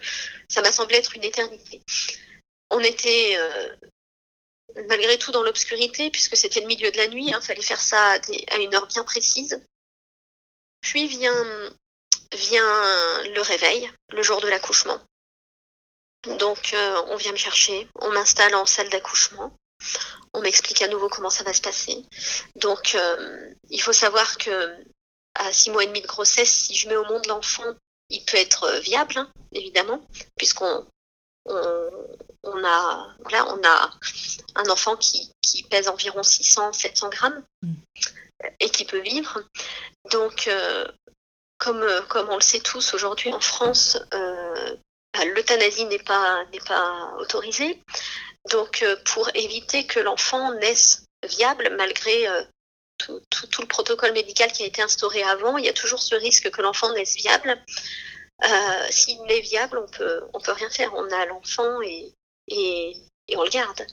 ça 0.50 0.62
m'a 0.62 0.72
semblé 0.72 0.98
être 0.98 1.16
une 1.16 1.24
éternité. 1.24 1.82
On 2.72 2.80
était 2.80 3.36
euh, 3.38 3.76
malgré 4.88 5.18
tout 5.18 5.32
dans 5.32 5.44
l'obscurité 5.44 6.10
puisque 6.10 6.38
c'était 6.38 6.62
le 6.62 6.68
milieu 6.68 6.92
de 6.92 6.98
la 6.98 7.08
nuit, 7.08 7.28
il 7.28 7.34
hein, 7.34 7.42
fallait 7.42 7.62
faire 7.62 7.82
ça 7.82 8.14
à, 8.14 8.58
une 8.58 8.74
heure 8.74 8.88
bien 8.88 9.04
précise. 9.04 9.62
Puis 10.82 11.08
vient, 11.08 11.74
vient 12.34 13.24
le 13.24 13.42
réveil, 13.42 13.92
le 14.10 14.24
jour 14.24 14.42
de 14.42 14.48
l'accouchement. 14.48 15.00
Donc 16.24 16.74
euh, 16.74 17.02
on 17.08 17.16
vient 17.18 17.32
me 17.32 17.38
chercher, 17.38 17.88
on 17.96 18.12
m'installe 18.12 18.56
en 18.56 18.66
salle 18.66 18.90
d'accouchement. 18.90 19.54
On 20.34 20.42
m'explique 20.42 20.82
à 20.82 20.88
nouveau 20.88 21.10
comment 21.10 21.30
ça 21.30 21.44
va 21.44 21.54
se 21.54 21.62
passer. 21.62 22.04
Donc 22.56 22.96
euh, 22.96 23.54
il 23.70 23.82
faut 23.82 23.94
savoir 23.94 24.38
que 24.38 24.76
à 25.36 25.52
six 25.52 25.72
mois 25.72 25.84
et 25.84 25.88
demi 25.88 26.02
de 26.02 26.08
grossesse, 26.08 26.52
si 26.52 26.76
je 26.76 26.88
mets 26.88 26.96
au 26.96 27.06
monde 27.06 27.26
l'enfant 27.28 27.76
il 28.12 28.24
peut 28.26 28.38
être 28.38 28.70
viable, 28.80 29.18
hein, 29.18 29.32
évidemment, 29.54 30.06
puisqu'on 30.36 30.86
on, 31.46 32.64
a, 32.64 33.16
on 33.24 33.64
a 33.64 33.92
un 34.56 34.70
enfant 34.70 34.96
qui, 34.96 35.32
pèse 35.70 35.88
environ 35.88 36.22
600-700 36.22 37.10
grammes 37.10 37.44
mm. 37.62 37.74
et 38.60 38.70
qui 38.70 38.86
peut 38.86 39.00
vivre. 39.00 39.42
Donc, 40.12 40.48
euh, 40.48 40.86
comme, 41.58 41.86
comme 42.10 42.30
on 42.30 42.36
le 42.36 42.42
sait 42.42 42.60
tous 42.60 42.94
aujourd'hui 42.94 43.34
en 43.34 43.40
France, 43.40 43.98
euh, 44.14 44.76
bah, 45.14 45.26
l'euthanasie 45.26 45.86
n'est 45.86 46.00
pas, 46.00 46.46
pas 46.66 47.14
autorisée. 47.20 47.82
Donc, 48.50 48.82
euh, 48.82 48.96
pour 49.06 49.30
éviter 49.36 49.86
que 49.86 50.00
l'enfant 50.00 50.54
naisse 50.54 51.06
viable 51.24 51.74
malgré 51.78 52.28
tout, 52.98 53.22
le 53.60 53.66
protocole 53.68 54.14
médical 54.14 54.52
qui 54.52 54.64
a 54.64 54.66
été 54.66 54.82
instauré 54.82 55.24
avant, 55.24 55.58
il 55.58 55.66
y 55.66 55.70
a 55.70 55.74
toujours 55.74 56.02
ce 56.02 56.16
risque 56.16 56.50
que 56.50 56.62
l'enfant 56.62 56.92
naisse 56.94 57.16
viable. 57.16 57.62
Euh, 58.44 58.88
s'il 58.90 59.20
est 59.32 59.42
viable, 59.42 59.78
on 59.78 59.88
peut, 59.88 60.24
on 60.34 60.40
peut 60.40 60.52
rien 60.52 60.70
faire. 60.70 60.94
On 60.96 61.10
a 61.12 61.26
l'enfant 61.26 61.82
et, 61.82 62.14
et, 62.48 62.96
on 63.36 63.44
le 63.44 63.50
garde. 63.50 63.86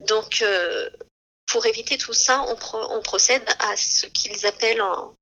Donc, 0.00 0.42
euh, 0.42 0.90
pour 1.46 1.66
éviter 1.66 1.98
tout 1.98 2.12
ça, 2.12 2.44
on, 2.48 3.02
procède 3.02 3.48
à 3.58 3.76
ce 3.76 4.06
qu'ils 4.06 4.46
appellent 4.46 4.82
en, 4.82 5.14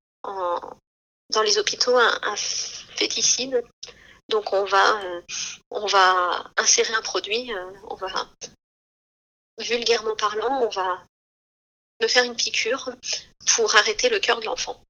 dans 1.31 1.43
les 1.43 1.59
hôpitaux 1.59 1.97
un, 1.97 2.37
féticide. 2.37 3.62
Donc, 4.29 4.53
on 4.53 4.64
va, 4.64 5.03
euh, 5.03 5.23
on 5.71 5.87
va 5.87 6.51
insérer 6.57 6.95
un 6.95 7.03
produit, 7.03 7.53
on 7.88 7.97
va, 7.97 8.29
vulgairement 9.59 10.16
parlant, 10.16 10.62
on 10.62 10.69
va 10.69 11.05
me 12.01 12.09
faire 12.09 12.25
une 12.25 12.37
piqûre 12.37 12.90
pour 13.55 13.75
arrêter 13.77 14.09
le 14.09 14.21
cœur 14.21 14.40
de 14.40 14.47
l'enfant 14.47 14.83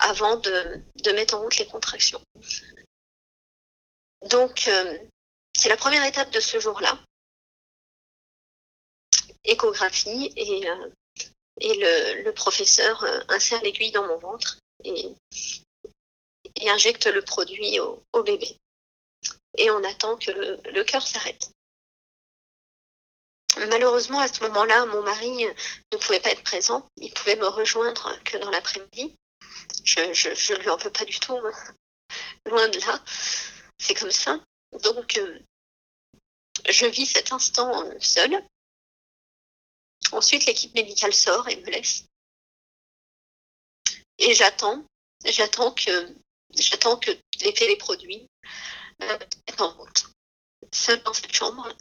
avant 0.00 0.36
de, 0.36 0.80
de 1.04 1.10
mettre 1.12 1.34
en 1.34 1.40
route 1.40 1.56
les 1.58 1.66
contractions. 1.66 2.22
Donc, 4.26 4.66
euh, 4.68 4.98
c'est 5.56 5.68
la 5.68 5.76
première 5.76 6.04
étape 6.04 6.30
de 6.30 6.40
ce 6.40 6.58
jour-là. 6.58 6.98
Échographie 9.44 10.32
et, 10.36 10.68
euh, 10.68 10.90
le, 11.60 12.30
professeur 12.32 13.02
euh, 13.04 13.20
insère 13.28 13.62
l'aiguille 13.62 13.92
dans 13.92 14.06
mon 14.06 14.18
ventre 14.18 14.58
et, 14.84 15.08
et 16.56 16.70
injecte 16.70 17.06
le 17.06 17.22
produit 17.22 17.78
au, 17.80 18.22
bébé. 18.22 18.56
Et 19.56 19.70
on 19.70 19.82
attend 19.84 20.16
que 20.16 20.30
le, 20.30 20.84
cœur 20.84 21.06
s'arrête. 21.06 21.50
Malheureusement, 23.70 24.20
à 24.20 24.28
ce 24.28 24.42
moment-là, 24.44 24.86
mon 24.86 25.02
mari 25.02 25.46
ne 25.92 25.98
pouvait 25.98 26.20
pas 26.20 26.30
être 26.30 26.44
présent. 26.44 26.86
Il 26.96 27.12
pouvait 27.12 27.36
me 27.36 27.46
rejoindre 27.46 28.16
que 28.24 28.36
dans 28.36 28.50
l'après-midi. 28.50 29.16
Je, 29.84 30.00
ne 30.52 30.58
lui 30.58 30.68
en 30.68 30.76
veux 30.76 30.92
pas 30.92 31.04
du 31.04 31.18
tout, 31.18 31.38
loin 32.46 32.68
de 32.68 32.78
là. 32.80 33.02
C'est 33.78 33.94
comme 33.94 34.10
ça. 34.10 34.38
Donc, 34.82 35.16
euh, 35.16 35.40
je 36.68 36.86
vis 36.86 37.06
cet 37.06 37.32
instant 37.32 37.84
euh, 37.84 37.98
seul. 38.00 38.44
Ensuite, 40.12 40.46
l'équipe 40.46 40.74
médicale 40.74 41.14
sort 41.14 41.48
et 41.48 41.56
me 41.56 41.70
laisse. 41.70 42.04
Et 44.18 44.34
j'attends, 44.34 44.84
j'attends 45.24 45.72
que, 45.72 46.14
j'attends 46.54 46.98
que 46.98 47.12
les 47.40 47.54
téléproduits 47.54 48.28
euh, 49.02 49.18
en 49.58 49.70
route. 49.70 50.06
Seule 50.72 51.02
dans 51.04 51.14
cette 51.14 51.32
chambre, 51.32 51.72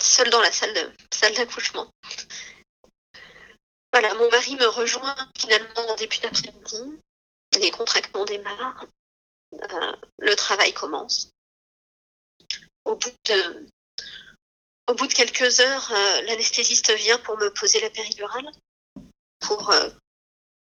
seule 0.00 0.30
dans 0.30 0.40
la 0.40 0.50
salle, 0.50 0.96
salle 1.12 1.34
d'accouchement. 1.34 1.90
Voilà, 3.92 4.14
mon 4.14 4.30
mari 4.30 4.56
me 4.56 4.66
rejoint 4.66 5.14
finalement 5.38 5.88
en 5.88 5.94
début 5.96 6.18
d'après-midi. 6.18 7.00
Les 7.60 7.70
contractions 7.70 8.24
démarrent. 8.24 8.86
le 10.18 10.34
travail 10.34 10.72
commence 10.72 11.33
au 12.84 12.96
bout 12.96 13.10
de, 15.06 15.14
quelques 15.14 15.60
heures, 15.60 15.90
euh, 15.92 16.22
l'anesthésiste 16.22 16.92
vient 16.94 17.18
pour 17.18 17.36
me 17.38 17.52
poser 17.52 17.80
la 17.80 17.90
péridurale, 17.90 18.50
pour 19.40 19.70
euh, 19.70 19.88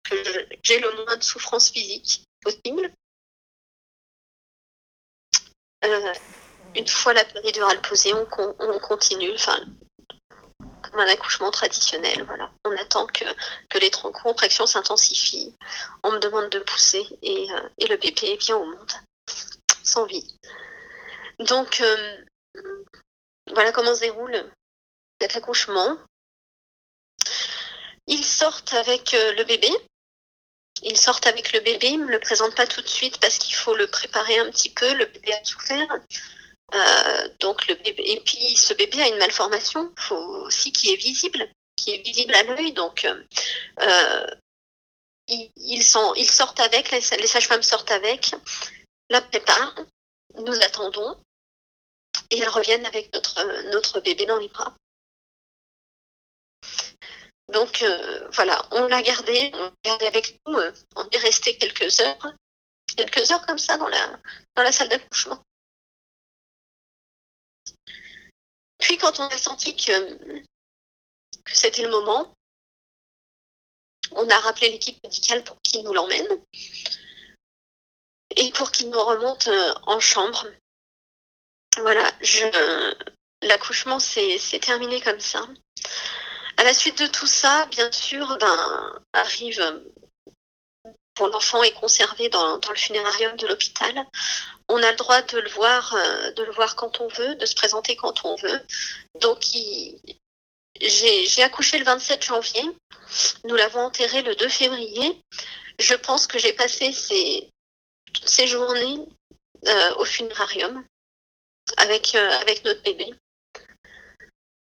que 0.03 0.15
j'ai 0.63 0.79
le 0.79 1.05
moins 1.05 1.17
de 1.17 1.23
souffrance 1.23 1.69
physique 1.69 2.23
possible. 2.41 2.91
Euh, 5.85 6.13
une 6.75 6.87
fois 6.87 7.13
la 7.13 7.23
péridurale 7.23 7.81
posée, 7.81 8.13
on, 8.13 8.25
continue, 8.79 9.31
comme 10.57 10.99
un 10.99 11.07
accouchement 11.07 11.51
traditionnel. 11.51 12.23
Voilà. 12.23 12.51
On 12.65 12.71
attend 12.77 13.07
que, 13.07 13.25
que 13.69 13.77
les 13.79 13.89
contractions 13.89 14.65
s'intensifient. 14.65 15.55
On 16.03 16.11
me 16.11 16.19
demande 16.19 16.49
de 16.49 16.59
pousser 16.59 17.07
et, 17.21 17.47
et 17.77 17.87
le 17.87 17.97
bébé 17.97 18.37
vient 18.37 18.57
au 18.57 18.65
monde, 18.65 18.91
sans 19.83 20.05
vie. 20.05 20.35
Donc, 21.39 21.79
euh, 21.81 22.25
voilà 23.53 23.71
comment 23.71 23.95
se 23.95 24.01
déroule 24.01 24.51
cet 25.21 25.37
accouchement. 25.37 25.97
Ils 28.07 28.25
sortent 28.25 28.73
avec 28.73 29.13
euh, 29.13 29.33
le 29.33 29.43
bébé. 29.45 29.69
Ils 30.81 30.97
sortent 30.97 31.27
avec 31.27 31.53
le 31.53 31.61
bébé. 31.61 31.87
Ils 31.87 31.99
ne 31.99 32.05
me 32.05 32.11
le 32.11 32.19
présentent 32.19 32.55
pas 32.55 32.67
tout 32.67 32.81
de 32.81 32.87
suite 32.87 33.19
parce 33.19 33.37
qu'il 33.37 33.55
faut 33.55 33.75
le 33.75 33.87
préparer 33.87 34.37
un 34.39 34.51
petit 34.51 34.69
peu. 34.69 34.93
Le 34.93 35.05
bébé 35.05 35.33
a 35.33 35.43
souffert. 35.43 35.87
Euh, 36.75 37.29
donc 37.39 37.67
le 37.67 37.75
bébé, 37.75 38.03
et 38.05 38.19
puis 38.21 38.55
ce 38.55 38.75
bébé 38.75 39.01
a 39.01 39.07
une 39.07 39.17
malformation, 39.17 39.91
aussi 40.11 40.71
qui 40.71 40.93
est 40.93 40.97
visible, 40.97 41.49
qui 41.75 41.95
est 41.95 42.03
visible 42.03 42.35
à 42.35 42.43
l'œil. 42.43 42.73
Donc 42.73 43.07
ils, 45.27 45.51
ils 45.57 46.29
sortent 46.29 46.59
avec, 46.59 46.91
les, 46.91 46.99
les 47.17 47.27
sages-femmes 47.27 47.63
sortent 47.63 47.89
avec, 47.89 48.35
la 49.09 49.21
préparent, 49.21 49.79
nous 50.35 50.55
attendons 50.61 51.17
et 52.29 52.39
elles 52.39 52.49
reviennent 52.49 52.85
avec 52.85 53.13
notre, 53.13 53.69
notre 53.71 53.99
bébé 54.01 54.25
dans 54.25 54.37
les 54.37 54.49
bras. 54.49 54.75
Donc 57.51 57.81
euh, 57.81 58.29
voilà, 58.33 58.63
on 58.71 58.87
l'a 58.87 59.01
gardé, 59.01 59.51
on 59.55 59.63
l'a 59.63 59.73
gardé 59.83 60.05
avec 60.05 60.39
nous, 60.45 60.57
euh, 60.57 60.71
on 60.95 61.07
est 61.09 61.17
resté 61.17 61.57
quelques 61.57 61.99
heures, 61.99 62.33
quelques 62.95 63.31
heures 63.31 63.45
comme 63.45 63.57
ça 63.57 63.77
dans 63.77 63.87
la, 63.87 64.19
dans 64.55 64.63
la 64.63 64.71
salle 64.71 64.89
d'accouchement. 64.89 65.41
Puis 68.77 68.97
quand 68.97 69.19
on 69.19 69.27
a 69.27 69.37
senti 69.37 69.75
que, 69.75 70.41
que 71.43 71.55
c'était 71.55 71.83
le 71.83 71.89
moment, 71.89 72.33
on 74.11 74.29
a 74.29 74.39
rappelé 74.39 74.69
l'équipe 74.69 75.01
médicale 75.03 75.43
pour 75.43 75.59
qu'il 75.61 75.83
nous 75.83 75.93
l'emmène 75.93 76.27
et 78.35 78.51
pour 78.51 78.71
qu'il 78.71 78.89
nous 78.89 79.03
remonte 79.03 79.47
euh, 79.47 79.73
en 79.83 79.99
chambre 79.99 80.45
voilà, 81.77 82.11
l'accouchement 83.41 83.99
s'est 83.99 84.39
terminé 84.61 85.01
comme 85.01 85.19
ça. 85.19 85.45
À 86.57 86.63
la 86.63 86.73
suite 86.73 86.99
de 86.99 87.07
tout 87.07 87.27
ça, 87.27 87.67
bien 87.67 87.91
sûr, 87.91 88.37
ben, 88.39 89.01
arrive 89.13 89.81
bon, 91.19 91.27
l'enfant 91.27 91.63
est 91.63 91.73
conservé 91.73 92.29
dans, 92.29 92.59
le 92.69 92.75
funérarium 92.75 93.35
de 93.37 93.47
l'hôpital. 93.47 94.05
On 94.67 94.81
a 94.81 94.91
le 94.91 94.97
droit 94.97 95.21
de 95.21 95.39
le 95.39 95.49
voir, 95.49 95.93
euh, 95.95 96.31
de 96.31 96.43
le 96.43 96.51
voir 96.51 96.75
quand 96.75 97.01
on 97.01 97.07
veut, 97.07 97.35
de 97.35 97.45
se 97.45 97.55
présenter 97.55 97.95
quand 97.95 98.25
on 98.25 98.35
veut. 98.35 98.61
Donc, 99.19 99.43
j'ai 100.81 101.43
accouché 101.43 101.77
le 101.77 101.85
27 101.85 102.23
janvier. 102.23 102.63
Nous 103.45 103.55
l'avons 103.55 103.81
enterré 103.81 104.21
le 104.21 104.35
2 104.35 104.49
février. 104.49 105.21
Je 105.79 105.95
pense 105.95 106.27
que 106.27 106.37
j'ai 106.39 106.53
passé 106.53 106.91
ces, 106.91 107.49
ces 108.25 108.47
journées 108.47 108.99
euh, 109.67 109.95
au 109.95 110.05
funérarium 110.05 110.83
avec, 111.77 112.15
euh, 112.15 112.29
avec 112.39 112.63
notre 112.63 112.81
bébé. 112.81 113.13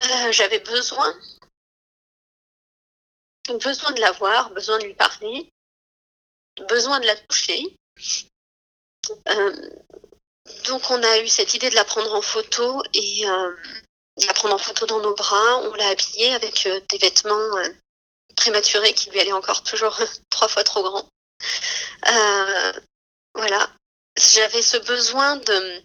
Euh, 0.05 0.33
j'avais 0.33 0.59
besoin, 0.61 1.15
besoin 3.61 3.93
de 3.93 4.01
la 4.01 4.13
voir, 4.13 4.51
besoin 4.51 4.79
de 4.79 4.85
lui 4.85 4.95
parler, 4.95 5.51
besoin 6.69 7.01
de 7.01 7.07
la 7.07 7.17
toucher. 7.17 7.77
Euh, 9.29 9.71
donc 10.67 10.91
on 10.91 11.03
a 11.03 11.19
eu 11.21 11.29
cette 11.29 11.55
idée 11.55 11.71
de 11.71 11.75
la 11.77 11.85
prendre 11.85 12.13
en 12.15 12.23
photo 12.23 12.83
et 12.95 13.25
de 13.25 14.27
la 14.27 14.35
prendre 14.35 14.55
en 14.55 14.59
photo 14.59 14.87
dans 14.87 15.01
nos 15.01 15.15
bras. 15.15 15.59
On 15.59 15.75
l'a 15.75 15.89
habillée 15.89 16.35
avec 16.35 16.69
des 16.89 16.99
vêtements 16.99 17.57
prématurés 18.37 18.95
qui 18.95 19.11
lui 19.11 19.21
allaient 19.21 19.33
encore 19.33 19.63
toujours 19.63 19.97
trois 20.31 20.49
fois 20.49 20.65
trop 20.65 20.83
grands. 20.83 21.09
voilà. 23.35 23.71
J'avais 24.17 24.63
ce 24.63 24.77
besoin 24.79 25.37
de, 25.37 25.83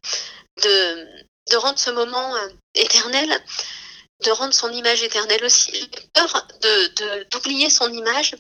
de, 0.63 1.56
rendre 1.56 1.80
ce 1.80 1.90
moment 1.92 2.36
euh, 2.36 2.50
éternel, 2.76 3.30
de 4.26 4.32
rendre 4.32 4.54
son 4.54 4.72
image 4.72 5.04
éternelle 5.04 5.44
aussi. 5.46 5.90
Peur 6.13 6.48
d'oublier 7.32 7.70
son 7.70 7.92
image. 7.92 8.36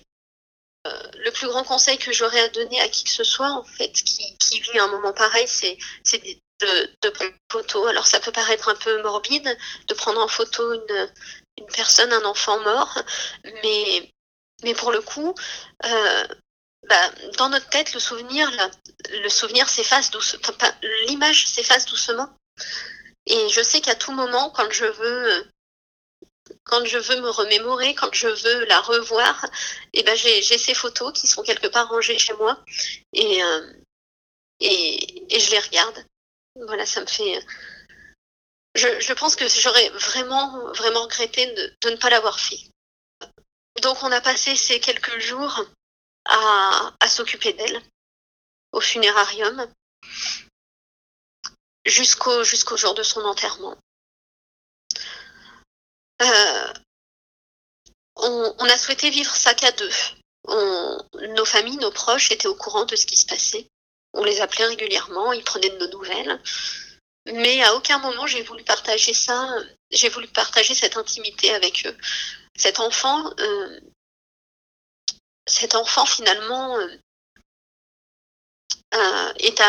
Euh, 0.87 1.11
le 1.25 1.31
plus 1.31 1.47
grand 1.47 1.63
conseil 1.63 1.97
que 1.97 2.11
j'aurais 2.11 2.39
à 2.39 2.49
donner 2.49 2.79
à 2.79 2.87
qui 2.87 3.03
que 3.03 3.09
ce 3.09 3.23
soit, 3.23 3.51
en 3.51 3.63
fait, 3.63 3.91
qui, 3.91 4.59
vit 4.59 4.79
un 4.79 4.87
moment 4.87 5.13
pareil, 5.13 5.47
c'est 5.47 5.77
de, 6.59 6.89
de, 7.01 7.09
prendre 7.09 7.31
une 7.31 7.37
photo. 7.51 7.85
Alors 7.87 8.07
ça 8.07 8.19
peut 8.19 8.31
paraître 8.31 8.69
un 8.69 8.75
peu 8.75 9.01
morbide 9.01 9.57
de 9.87 9.93
prendre 9.93 10.21
en 10.21 10.27
photo 10.27 10.73
une, 10.73 11.13
une 11.57 11.65
personne, 11.67 12.11
un 12.13 12.25
enfant 12.25 12.59
mort, 12.61 13.03
mais, 13.63 14.13
mais 14.63 14.73
pour 14.73 14.91
le 14.91 15.01
coup, 15.01 15.33
euh, 15.85 16.27
bah, 16.87 17.11
dans 17.37 17.49
notre 17.49 17.69
tête, 17.69 17.93
le 17.93 17.99
souvenir, 17.99 18.49
le 19.09 19.29
souvenir 19.29 19.67
s'efface 19.67 20.11
doucement, 20.11 20.41
l'image 21.07 21.47
s'efface 21.47 21.85
doucement. 21.85 22.29
Et 23.25 23.49
je 23.49 23.61
sais 23.61 23.81
qu'à 23.81 23.95
tout 23.95 24.11
moment, 24.11 24.49
quand 24.51 24.71
je 24.71 24.85
veux 24.85 25.47
quand 26.63 26.85
je 26.85 26.97
veux 26.97 27.19
me 27.21 27.29
remémorer, 27.29 27.93
quand 27.93 28.13
je 28.13 28.27
veux 28.27 28.65
la 28.65 28.79
revoir, 28.79 29.45
et 29.93 29.99
eh 29.99 30.03
ben 30.03 30.15
j'ai 30.15 30.41
ces 30.41 30.73
photos 30.73 31.11
qui 31.13 31.27
sont 31.27 31.43
quelque 31.43 31.67
part 31.67 31.89
rangées 31.89 32.17
chez 32.17 32.33
moi 32.35 32.63
et, 33.11 33.41
et, 34.61 35.35
et, 35.35 35.39
je 35.39 35.51
les 35.51 35.59
regarde. 35.59 36.05
Voilà, 36.55 36.85
ça 36.85 37.01
me 37.01 37.05
fait. 37.05 37.45
Je, 38.75 38.99
je 38.99 39.13
pense 39.13 39.35
que 39.35 39.47
j'aurais 39.47 39.89
vraiment, 39.89 40.71
vraiment 40.73 41.03
regretté 41.03 41.47
de, 41.47 41.73
de 41.81 41.89
ne 41.89 41.97
pas 41.97 42.09
l'avoir 42.09 42.39
fait. 42.39 42.59
Donc 43.81 44.01
on 44.03 44.11
a 44.11 44.21
passé 44.21 44.55
ces 44.55 44.79
quelques 44.79 45.19
jours 45.19 45.65
à, 46.27 47.07
s'occuper 47.07 47.53
d'elle 47.53 47.81
au 48.71 48.81
funérarium 48.81 49.71
jusqu'au 51.85 52.43
jour 52.43 52.93
de 52.93 53.03
son 53.03 53.21
enterrement. 53.21 53.77
Euh, 56.21 56.73
on, 58.15 58.65
a 58.69 58.77
souhaité 58.77 59.09
vivre 59.09 59.35
ça 59.35 59.53
qu'à 59.53 59.71
deux. 59.71 59.91
Nos 61.35 61.45
familles, 61.45 61.77
nos 61.77 61.91
proches 61.91 62.31
étaient 62.31 62.47
au 62.47 62.55
courant 62.55 62.85
de 62.85 62.95
ce 62.95 63.05
qui 63.05 63.17
se 63.17 63.25
passait. 63.25 63.67
On 64.13 64.23
les 64.23 64.41
appelait 64.41 64.65
régulièrement, 64.65 65.33
ils 65.33 65.43
prenaient 65.43 65.69
de 65.69 65.77
nos 65.77 65.91
nouvelles. 65.91 66.41
Mais 67.33 67.61
à 67.63 67.75
aucun 67.75 67.99
moment 67.99 68.25
j'ai 68.25 68.41
voulu 68.41 68.63
partager 68.63 69.13
ça, 69.13 69.49
j'ai 69.91 70.09
voulu 70.09 70.27
partager 70.27 70.73
cette 70.73 70.97
intimité 70.97 71.53
avec 71.53 71.85
eux. 71.85 71.97
Cet 72.55 72.79
enfant, 72.79 73.31
euh, 73.39 73.79
cet 75.47 75.75
enfant 75.75 76.05
finalement 76.05 76.77
euh, 76.77 76.87
euh, 78.93 79.33
est, 79.39 79.59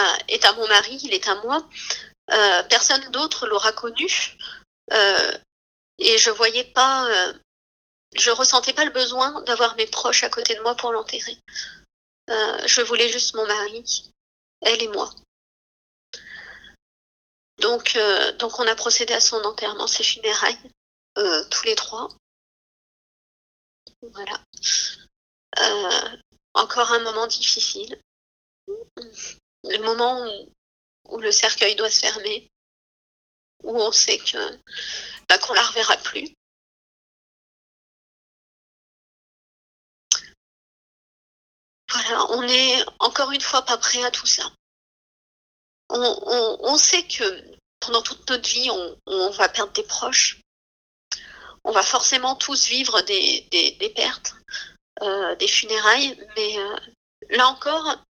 à, 0.45 0.53
mon 0.55 0.69
mari, 0.69 0.99
il 1.03 1.15
est 1.15 1.29
à 1.29 1.37
moi. 1.37 1.67
Euh, 2.31 2.63
personne 2.65 3.11
d'autre 3.11 3.47
l'aura 3.47 3.73
connu. 3.73 4.37
Et 6.01 6.17
je 6.19 6.31
voyais 6.31 6.65
pas, 6.65 7.09
je 8.15 8.31
ressentais 8.31 8.73
pas 8.73 8.85
le 8.85 8.93
besoin 8.93 9.43
d'avoir 9.43 9.75
mes 9.77 9.87
proches 9.87 10.23
à 10.23 10.31
côté 10.31 10.55
de 10.55 10.61
moi 10.61 10.77
pour 10.77 10.93
l'enterrer. 10.93 11.37
Je 12.29 12.83
voulais 12.83 13.09
juste 13.09 13.35
mon 13.35 13.47
mari, 13.47 14.13
elle 14.63 14.83
et 14.83 14.89
moi. 14.89 15.11
Donc, 17.59 17.99
donc 18.39 18.61
on 18.61 18.67
a 18.69 18.77
procédé 18.77 19.13
à 19.13 19.21
son 19.21 19.43
enterrement, 19.43 19.89
ses 19.89 20.05
funérailles, 20.05 20.71
tous 21.51 21.65
les 21.65 21.75
trois. 21.75 22.09
Voilà. 24.03 24.41
Encore 26.55 26.93
un 26.93 27.01
moment 27.01 27.27
difficile. 27.27 28.01
Le 29.65 29.79
moment 29.79 30.27
où, 31.09 31.19
le 31.19 31.33
cercueil 31.33 31.75
doit 31.77 31.91
se 31.91 32.01
fermer, 32.01 32.51
où 33.63 33.77
on 33.81 33.93
sait 33.93 34.19
que 34.19 34.39
bah, 35.29 35.39
qu'on 35.39 35.55
la 35.55 35.67
reverra 35.67 35.97
plus. 35.99 36.35
Voilà, 41.91 42.31
on 42.33 42.43
est 42.43 42.85
encore 42.99 43.33
une 43.33 43.41
fois 43.41 43.63
pas 43.63 43.79
prêt 43.79 44.05
à 44.05 44.11
tout 44.11 44.27
ça. 44.27 44.53
On, 45.91 45.99
on, 45.99 46.59
on 46.73 46.77
sait 46.77 47.07
que 47.07 47.59
pendant 47.81 48.03
toute 48.03 48.29
notre 48.29 48.49
vie, 48.49 48.71
on, 48.71 49.01
on, 49.07 49.31
va 49.31 49.49
perdre 49.49 49.73
des 49.73 49.83
proches. 49.83 50.41
On 51.65 51.73
va 51.73 51.83
forcément 51.83 52.37
tous 52.37 52.69
vivre 52.69 53.01
des, 53.03 53.47
des, 53.51 53.91
pertes, 53.91 54.35
euh, 54.35 54.77
des 55.39 55.49
funérailles, 55.49 56.19
mais 56.37 56.59
euh, 56.59 56.77
là 57.31 57.49
encore, 57.49 58.05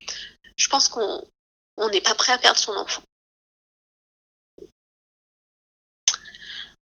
je 0.57 0.68
pense 0.68 0.88
qu'on 0.88 1.22
n'est 1.90 2.01
pas 2.01 2.14
prêt 2.14 2.33
à 2.33 2.38
perdre 2.38 2.59
son 2.59 2.77
enfant. 2.77 3.03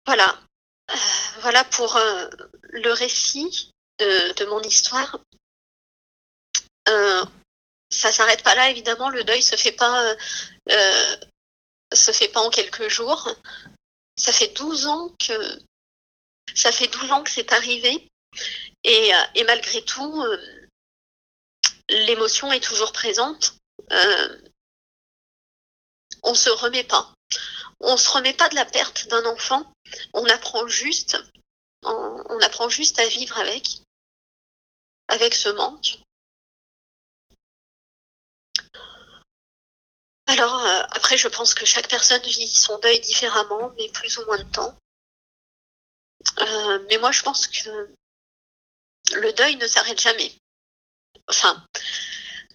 Voilà. 0.06 0.38
Euh, 0.90 0.94
voilà 1.40 1.64
pour 1.64 1.96
euh, 1.96 2.28
le 2.70 2.92
récit 2.92 3.70
de, 3.98 4.44
mon 4.46 4.60
histoire. 4.62 5.18
Euh, 6.88 7.24
ça 7.90 8.12
s'arrête 8.12 8.42
pas 8.42 8.54
là, 8.54 8.70
évidemment. 8.70 9.08
Le 9.08 9.24
deuil 9.24 9.42
se 9.42 9.56
fait 9.56 9.72
pas, 9.72 10.14
euh, 10.70 11.16
se 11.92 12.12
fait 12.12 12.28
pas 12.28 12.40
en 12.40 12.50
quelques 12.50 12.88
jours. 12.88 13.30
Ça 14.16 14.32
fait 14.32 14.48
12 14.48 14.86
ans 14.86 15.10
que 15.18 15.58
ça 16.54 16.70
fait 16.70 16.88
12 16.88 17.10
ans 17.12 17.22
que 17.22 17.30
c'est 17.30 17.52
arrivé. 17.52 18.08
Et, 18.84 19.12
et, 19.34 19.44
malgré 19.44 19.82
tout, 19.84 20.24
l'émotion 21.88 22.52
est 22.52 22.62
toujours 22.62 22.92
présente. 22.92 23.56
on 26.22 26.34
se 26.34 26.50
remet 26.50 26.84
pas 26.84 27.14
on 27.84 27.96
se 27.96 28.10
remet 28.10 28.32
pas 28.32 28.48
de 28.48 28.54
la 28.54 28.64
perte 28.64 29.08
d'un 29.08 29.24
enfant, 29.26 29.70
on 30.14 30.24
apprend 30.26 30.66
juste, 30.66 31.18
on, 31.82 32.40
apprend 32.40 32.68
juste 32.68 32.98
à 32.98 33.06
vivre 33.06 33.38
avec, 33.38 33.82
avec 35.08 35.34
ce 35.34 35.50
manque. 35.50 35.98
Alors 40.26 40.58
euh, 40.58 40.82
après, 40.90 41.18
je 41.18 41.28
pense 41.28 41.54
que 41.54 41.66
chaque 41.66 41.88
personne 41.88 42.22
vit 42.22 42.48
son 42.48 42.78
deuil 42.78 43.00
différemment, 43.00 43.72
mais 43.76 43.88
plus 43.90 44.18
ou 44.18 44.24
moins 44.24 44.38
de 44.38 44.50
temps. 44.50 44.76
Euh, 46.40 46.86
mais 46.88 46.96
moi, 46.98 47.12
je 47.12 47.22
pense 47.22 47.46
que 47.46 47.94
le 49.12 49.32
deuil 49.32 49.56
ne 49.56 49.66
s'arrête 49.66 50.00
jamais. 50.00 50.32
Enfin, 51.28 51.62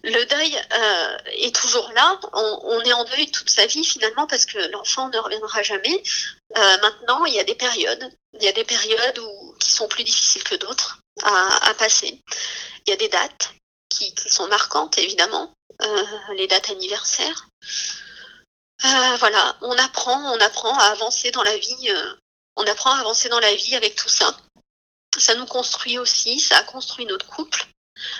le 0.02 0.24
deuil 0.24 0.56
euh, 0.72 1.18
est 1.26 1.54
toujours 1.54 1.90
là. 1.92 2.18
On, 2.32 2.80
est 2.80 2.92
en 2.92 3.04
deuil 3.04 3.30
toute 3.30 3.50
sa 3.50 3.66
vie 3.66 3.84
finalement 3.84 4.26
parce 4.26 4.46
que 4.46 4.58
l'enfant 4.70 5.08
ne 5.08 5.18
reviendra 5.18 5.62
jamais. 5.62 6.02
Euh, 6.56 6.78
maintenant, 6.78 7.24
il 7.26 7.34
y 7.34 7.40
a 7.40 7.44
des 7.44 7.54
périodes. 7.54 8.10
Il 8.34 8.42
y 8.42 8.48
a 8.48 8.52
des 8.52 8.64
périodes 8.64 9.20
qui 9.58 9.72
sont 9.72 9.88
plus 9.88 10.04
difficiles 10.04 10.44
que 10.44 10.54
d'autres 10.54 11.00
à, 11.22 11.74
passer. 11.74 12.22
Il 12.86 12.90
y 12.90 12.92
a 12.92 12.96
des 12.96 13.08
dates 13.08 13.52
qui, 13.90 14.14
sont 14.30 14.48
marquantes 14.48 14.96
évidemment, 14.98 15.52
euh, 15.82 16.04
les 16.36 16.46
dates 16.46 16.70
anniversaires. 16.70 17.48
Voilà, 19.18 19.58
on 19.60 19.76
apprend, 19.76 20.32
on 20.32 20.40
apprend 20.40 20.74
à 20.78 20.84
avancer 20.84 21.30
dans 21.30 21.42
la 21.42 21.58
vie. 21.58 21.92
On 22.56 22.64
apprend 22.64 22.92
à 22.94 23.00
avancer 23.00 23.28
dans 23.28 23.40
la 23.40 23.54
vie 23.54 23.76
avec 23.76 23.94
tout 23.96 24.08
ça. 24.08 24.34
Ça 25.20 25.34
nous 25.34 25.46
construit 25.46 25.98
aussi. 25.98 26.40
Ça 26.40 26.58
a 26.58 26.62
construit 26.64 27.06
notre 27.06 27.26
couple. 27.26 27.64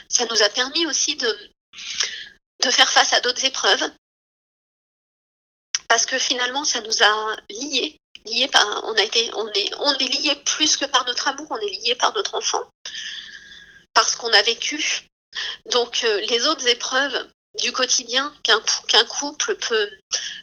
Ça 0.09 0.27
nous 0.27 0.43
a 0.43 0.49
permis 0.51 0.87
aussi 0.87 1.17
de 1.17 1.51
de 2.63 2.71
faire 2.71 2.91
face 2.91 3.13
à 3.13 3.21
d'autres 3.21 3.45
épreuves. 3.45 3.91
Parce 5.89 6.07
que 6.07 6.19
finalement, 6.19 6.65
ça 6.65 6.81
nous 6.83 7.03
a 7.03 7.37
liés. 7.49 7.97
liés 8.27 8.49
par, 8.49 8.85
on, 8.85 8.95
a 8.95 9.03
été, 9.03 9.31
on, 9.35 9.49
est, 9.49 9.75
on 9.79 9.93
est 9.95 10.09
liés 10.09 10.37
plus 10.45 10.77
que 10.77 10.85
par 10.85 11.05
notre 11.07 11.29
amour, 11.29 11.47
on 11.51 11.59
est 11.59 11.81
liés 11.83 11.95
par 11.95 12.15
notre 12.15 12.35
enfant. 12.35 12.63
Parce 13.95 14.15
qu'on 14.15 14.33
a 14.33 14.43
vécu. 14.43 15.09
Donc, 15.67 16.05
euh, 16.05 16.21
les 16.29 16.47
autres 16.47 16.67
épreuves 16.67 17.29
du 17.61 17.73
quotidien 17.73 18.33
qu'un 18.45 19.05
couple 19.05 19.57
peut, 19.57 19.91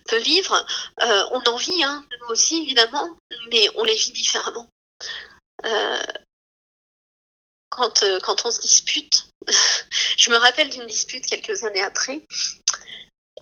peut 0.07 0.17
vivre, 0.17 0.65
euh, 1.01 1.25
on 1.31 1.41
en 1.43 1.55
vit, 1.55 1.83
hein, 1.83 2.05
nous 2.19 2.27
aussi 2.27 2.63
évidemment, 2.63 3.17
mais 3.49 3.69
on 3.75 3.83
les 3.85 3.95
vit 3.95 4.11
différemment. 4.11 4.67
Euh, 5.65 6.03
quand, 7.77 8.01
euh, 8.03 8.19
quand 8.19 8.45
on 8.45 8.51
se 8.51 8.59
dispute, 8.59 9.27
je 10.17 10.31
me 10.31 10.37
rappelle 10.37 10.69
d'une 10.69 10.87
dispute 10.87 11.25
quelques 11.25 11.63
années 11.63 11.83
après. 11.83 12.25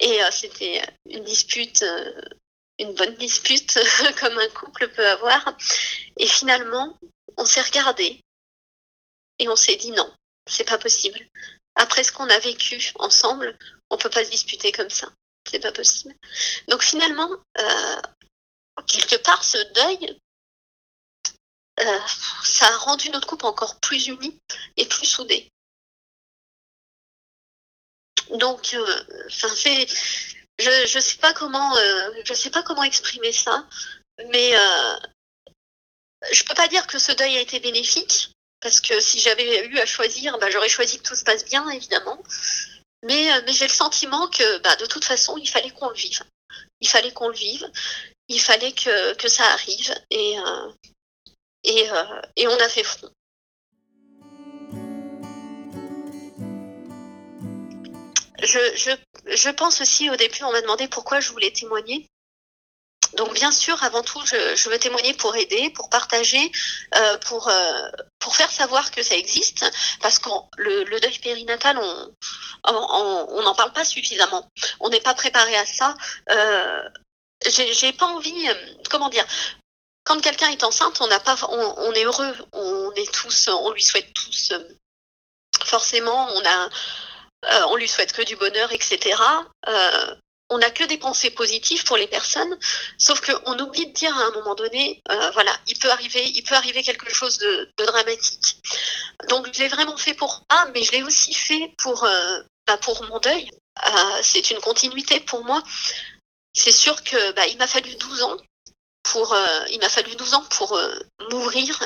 Et 0.02 0.21
euh, 0.21 0.30
c'était 0.30 0.84
une 1.10 1.24
dispute, 1.24 1.82
euh, 1.84 2.21
une 2.78 2.93
bonne 2.95 3.15
dispute, 3.15 3.80
comme 4.19 4.38
un 4.38 4.50
couple 4.50 4.89
peut 4.89 5.08
avoir. 5.08 5.58
Et 6.17 6.28
finalement, 6.28 7.00
on 7.38 7.45
s'est 7.45 7.62
regardé 7.62 8.21
et 9.39 9.48
on 9.48 9.56
s'est 9.56 9.78
dit 9.78 9.91
non, 9.91 10.13
c'est 10.48 10.67
pas 10.67 10.78
possible. 10.78 11.19
Après 11.76 12.04
ce 12.04 12.12
qu'on 12.12 12.30
a 12.30 12.39
vécu 12.39 12.91
ensemble, 12.95 13.58
on 13.89 13.98
peut 13.98 14.10
pas 14.10 14.26
se 14.26 14.32
disputer 14.32 14.71
comme 14.71 14.89
ça. 14.89 15.08
C'est 15.50 15.60
pas 15.60 15.71
possible. 15.71 16.13
Donc 16.67 16.82
finalement, 16.82 17.30
quelque 18.88 19.17
part, 19.17 19.43
ce 19.43 19.58
deuil, 19.74 20.19
euh, 21.81 21.99
ça 22.43 22.67
a 22.67 22.77
rendu 22.77 23.09
notre 23.09 23.27
couple 23.27 23.45
encore 23.45 23.79
plus 23.79 24.07
uni 24.07 24.39
et 24.77 24.85
plus 24.85 25.05
soudé. 25.05 25.51
Donc, 28.31 28.73
euh, 28.73 29.03
ça 29.29 29.53
fait, 29.53 29.88
je 30.57 30.88
je 30.88 30.99
sais 30.99 31.17
pas 31.17 31.33
comment, 31.33 31.75
euh, 31.77 32.23
sais 32.33 32.49
pas 32.49 32.63
comment 32.63 32.83
exprimer 32.83 33.31
ça, 33.31 33.67
mais 34.31 34.53
je 36.31 36.43
peux 36.43 36.55
pas 36.55 36.67
dire 36.67 36.88
que 36.88 36.97
ce 36.97 37.11
deuil 37.11 37.38
a 37.38 37.41
été 37.41 37.59
bénéfique 37.59 38.31
parce 38.61 38.79
que 38.79 38.99
si 38.99 39.19
j'avais 39.19 39.67
eu 39.67 39.77
à 39.79 39.85
choisir, 39.85 40.38
bah, 40.39 40.49
j'aurais 40.49 40.69
choisi 40.69 40.97
que 40.97 41.03
tout 41.03 41.15
se 41.15 41.23
passe 41.23 41.45
bien 41.45 41.69
évidemment. 41.69 42.23
Mais 43.03 43.29
mais 43.43 43.53
j'ai 43.53 43.67
le 43.67 43.71
sentiment 43.71 44.27
que 44.29 44.57
bah, 44.59 44.75
de 44.77 44.85
toute 44.85 45.05
façon, 45.05 45.38
il 45.38 45.47
fallait 45.47 45.69
qu'on 45.71 45.89
le 45.89 45.95
vive. 45.95 46.23
Il 46.79 46.88
fallait 46.88 47.11
qu'on 47.11 47.27
le 47.27 47.35
vive. 47.35 47.69
Il 48.29 48.41
fallait 48.41 48.71
que 48.71 49.13
que 49.15 49.27
ça 49.27 49.43
arrive 49.51 49.93
et 50.09 50.38
et, 51.65 51.89
euh, 51.91 52.21
et 52.36 52.47
on 52.47 52.60
a 52.60 52.69
fait 52.69 52.84
front. 52.84 53.10
Je, 58.41 58.60
je, 58.75 58.91
je, 59.36 59.49
pense 59.49 59.82
aussi 59.82 60.10
au 60.10 60.15
début, 60.15 60.43
on 60.43 60.51
m'a 60.51 60.62
demandé 60.62 60.88
pourquoi 60.88 61.19
je 61.19 61.32
voulais 61.32 61.51
témoigner. 61.51 62.08
Donc 63.17 63.34
bien 63.34 63.51
sûr, 63.51 63.82
avant 63.84 64.04
tout, 64.04 64.21
je, 64.25 64.69
veux 64.69 64.78
témoigner 64.78 65.13
pour 65.13 65.36
aider, 65.36 65.69
pour 65.69 65.89
partager, 65.89 66.51
euh, 66.95 67.17
pour, 67.19 67.47
euh, 67.47 67.89
pour 68.19 68.36
faire 68.36 68.51
savoir 68.51 68.91
que 68.91 69.01
ça 69.01 69.15
existe, 69.15 69.65
parce 70.01 70.19
que 70.19 70.30
le, 70.58 70.84
le, 70.84 70.99
deuil 70.99 71.17
périnatal, 71.19 71.80
on 72.65 73.41
n'en 73.41 73.56
parle 73.56 73.71
pas 73.71 73.86
suffisamment. 73.86 74.49
On 74.80 74.89
n'est 74.89 75.01
pas 75.01 75.13
préparé 75.13 75.56
à 75.56 75.65
ça. 75.65 75.95
Euh, 76.30 76.82
J'ai 77.47 77.93
pas 77.93 78.08
envie, 78.08 78.47
comment 78.89 79.10
dire, 79.10 79.25
quand 80.06 80.22
quelqu'un 80.22 80.50
est 80.50 80.63
enceinte, 80.63 81.02
on 81.02 81.10
pas, 81.20 81.36
on, 81.50 81.91
est 81.94 82.06
heureux, 82.06 82.36
on 82.54 82.91
est 82.94 83.12
tous, 83.12 83.50
on 83.50 83.72
lui 83.72 83.84
souhaite 83.84 84.13
tous, 84.13 84.52
euh, 84.52 84.60
forcément, 85.65 86.30
on 86.32 86.46
a, 86.46 86.70
euh, 87.46 87.65
on 87.70 87.76
lui 87.76 87.88
souhaite 87.88 88.13
que 88.13 88.22
du 88.22 88.36
bonheur, 88.36 88.72
etc. 88.72 89.20
Euh, 89.68 90.15
on 90.52 90.60
n'a 90.60 90.70
que 90.70 90.84
des 90.84 91.00
pensées 91.00 91.32
positives 91.32 91.84
pour 91.86 91.98
les 91.98 92.06
personnes, 92.06 92.56
sauf 93.00 93.20
qu'on 93.20 93.58
oublie 93.58 93.88
de 93.88 93.94
dire 93.94 94.15
à 94.15 94.26
un 94.26 94.32
moment 94.32 94.54
donné, 94.54 95.02
voilà, 95.34 95.58
il 95.65 95.78
peut 95.80 95.89
arriver, 95.89 96.24
il 96.24 96.44
peut 96.44 96.54
arriver 96.54 96.84
quelque 96.84 97.12
chose 97.12 97.39
de, 97.39 97.74
dramatique. 97.78 98.62
Donc 99.28 99.52
je 99.52 99.60
l'ai 99.60 99.70
vraiment 99.70 99.98
fait 99.98 100.13
pour 100.13 100.44
ah, 100.50 100.68
mais 100.72 100.84
je 100.84 100.91
l'ai 100.91 101.02
aussi 101.02 101.34
fait 101.34 101.74
pour 101.80 102.08
bah, 102.68 102.78
pour 102.78 103.04
mon 103.06 103.18
deuil. 103.18 103.50
C'est 104.22 104.52
une 104.52 104.60
continuité 104.60 105.20
pour 105.20 105.44
moi. 105.44 105.63
C'est 106.54 106.72
sûr 106.72 107.04
que 107.04 107.32
bah, 107.32 107.41
m'a 107.58 107.65
fallu 107.65 107.96
12 107.96 108.22
ans 108.22 108.38
euh, 109.15 109.65
il 109.72 109.80
m'a 109.80 109.89
fallu 109.89 110.15
12 110.15 110.34
ans 110.34 110.46
pour 110.52 110.76
euh, 110.78 110.94
m'ouvrir 111.32 111.82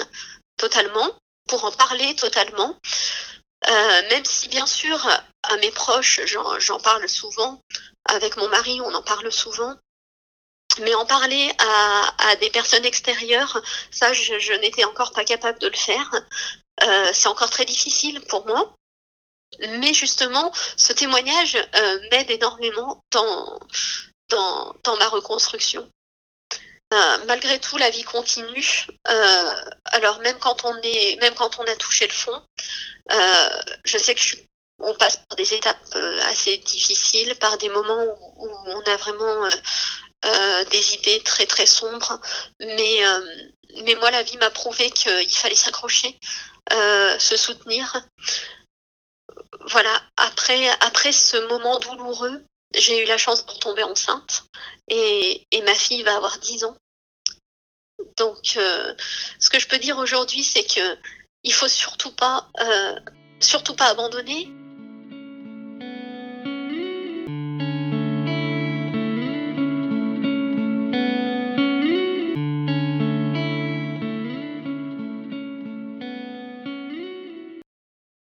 totalement, 0.57 1.11
pour 1.47 1.65
en 1.65 1.71
parler 1.71 2.15
totalement. 2.15 2.77
Euh, 3.67 4.01
même 4.09 4.23
si 4.23 4.47
bien 4.47 4.65
sûr 4.65 5.05
à 5.43 5.57
mes 5.57 5.71
proches 5.71 6.21
j'en 6.25 6.79
parle 6.79 7.07
souvent, 7.09 7.61
avec 8.05 8.37
mon 8.37 8.47
mari 8.47 8.79
on 8.81 8.93
en 8.93 9.01
parle 9.01 9.31
souvent, 9.31 9.75
mais 10.79 10.95
en 10.95 11.05
parler 11.05 11.51
à, 11.57 12.35
des 12.37 12.49
personnes 12.49 12.85
extérieures, 12.85 13.61
ça 13.91 14.13
je, 14.13 14.53
n'étais 14.61 14.85
encore 14.85 15.11
pas 15.11 15.25
capable 15.25 15.59
de 15.59 15.67
le 15.67 15.75
faire. 15.75 16.09
C'est 17.13 17.27
encore 17.27 17.49
très 17.49 17.65
difficile 17.65 18.21
pour 18.29 18.45
moi. 18.47 18.73
Mais 19.59 19.93
justement, 19.93 20.53
ce 20.77 20.93
témoignage 20.93 21.57
m'aide 22.11 22.31
énormément 22.31 23.03
dans 23.11 23.59
ma 24.99 25.09
reconstruction. 25.09 25.89
Euh, 26.91 27.17
malgré 27.27 27.59
tout, 27.59 27.77
la 27.77 27.89
vie 27.91 28.03
continue. 28.03 28.87
Euh, 29.07 29.53
alors 29.85 30.19
même 30.19 30.39
quand 30.39 30.65
on 30.65 30.75
est, 30.81 31.17
même 31.21 31.35
quand 31.35 31.59
on 31.59 31.63
a 31.63 31.75
touché 31.75 32.07
le 32.07 32.13
fond, 32.13 32.41
euh, 33.11 33.49
je 33.85 33.97
sais 33.97 34.15
que 34.15 34.21
passe 34.97 35.17
par 35.17 35.35
des 35.35 35.53
étapes 35.53 35.95
assez 36.25 36.57
difficiles, 36.57 37.35
par 37.35 37.57
des 37.57 37.69
moments 37.69 38.03
où, 38.37 38.49
on 38.65 38.81
a 38.81 38.95
vraiment 38.97 39.47
des 40.71 40.93
idées 40.95 41.21
très 41.23 41.45
très 41.45 41.65
sombres. 41.65 42.19
Mais 42.59 43.01
moi, 43.95 44.09
la 44.11 44.23
vie 44.23 44.37
m'a 44.37 44.49
prouvé 44.49 44.89
qu'il 44.89 45.37
fallait 45.37 45.55
s'accrocher, 45.55 46.17
se 46.71 47.37
soutenir. 47.37 48.01
Voilà. 49.67 50.01
Après 50.17 51.11
ce 51.11 51.37
moment 51.49 51.79
douloureux, 51.79 52.43
j'ai 52.75 53.03
eu 53.03 53.05
la 53.05 53.17
chance 53.17 53.45
de 53.45 53.53
tomber 53.53 53.83
enceinte 53.83 54.43
et, 54.87 55.45
ma 55.65 55.75
fille 55.75 56.03
va 56.03 56.15
avoir 56.15 56.37
10 56.39 56.63
ans. 56.65 56.77
Donc, 58.17 58.55
euh, 58.57 58.95
ce 59.39 59.49
que 59.49 59.59
je 59.59 59.67
peux 59.67 59.77
dire 59.77 59.97
aujourd'hui, 59.97 60.43
c'est 60.43 60.63
que 60.63 60.97
il 61.43 61.53
faut 61.53 61.67
pas, 62.11 62.49
euh, 62.59 62.95
surtout 63.39 63.75
pas 63.75 63.87
abandonner. 63.87 64.49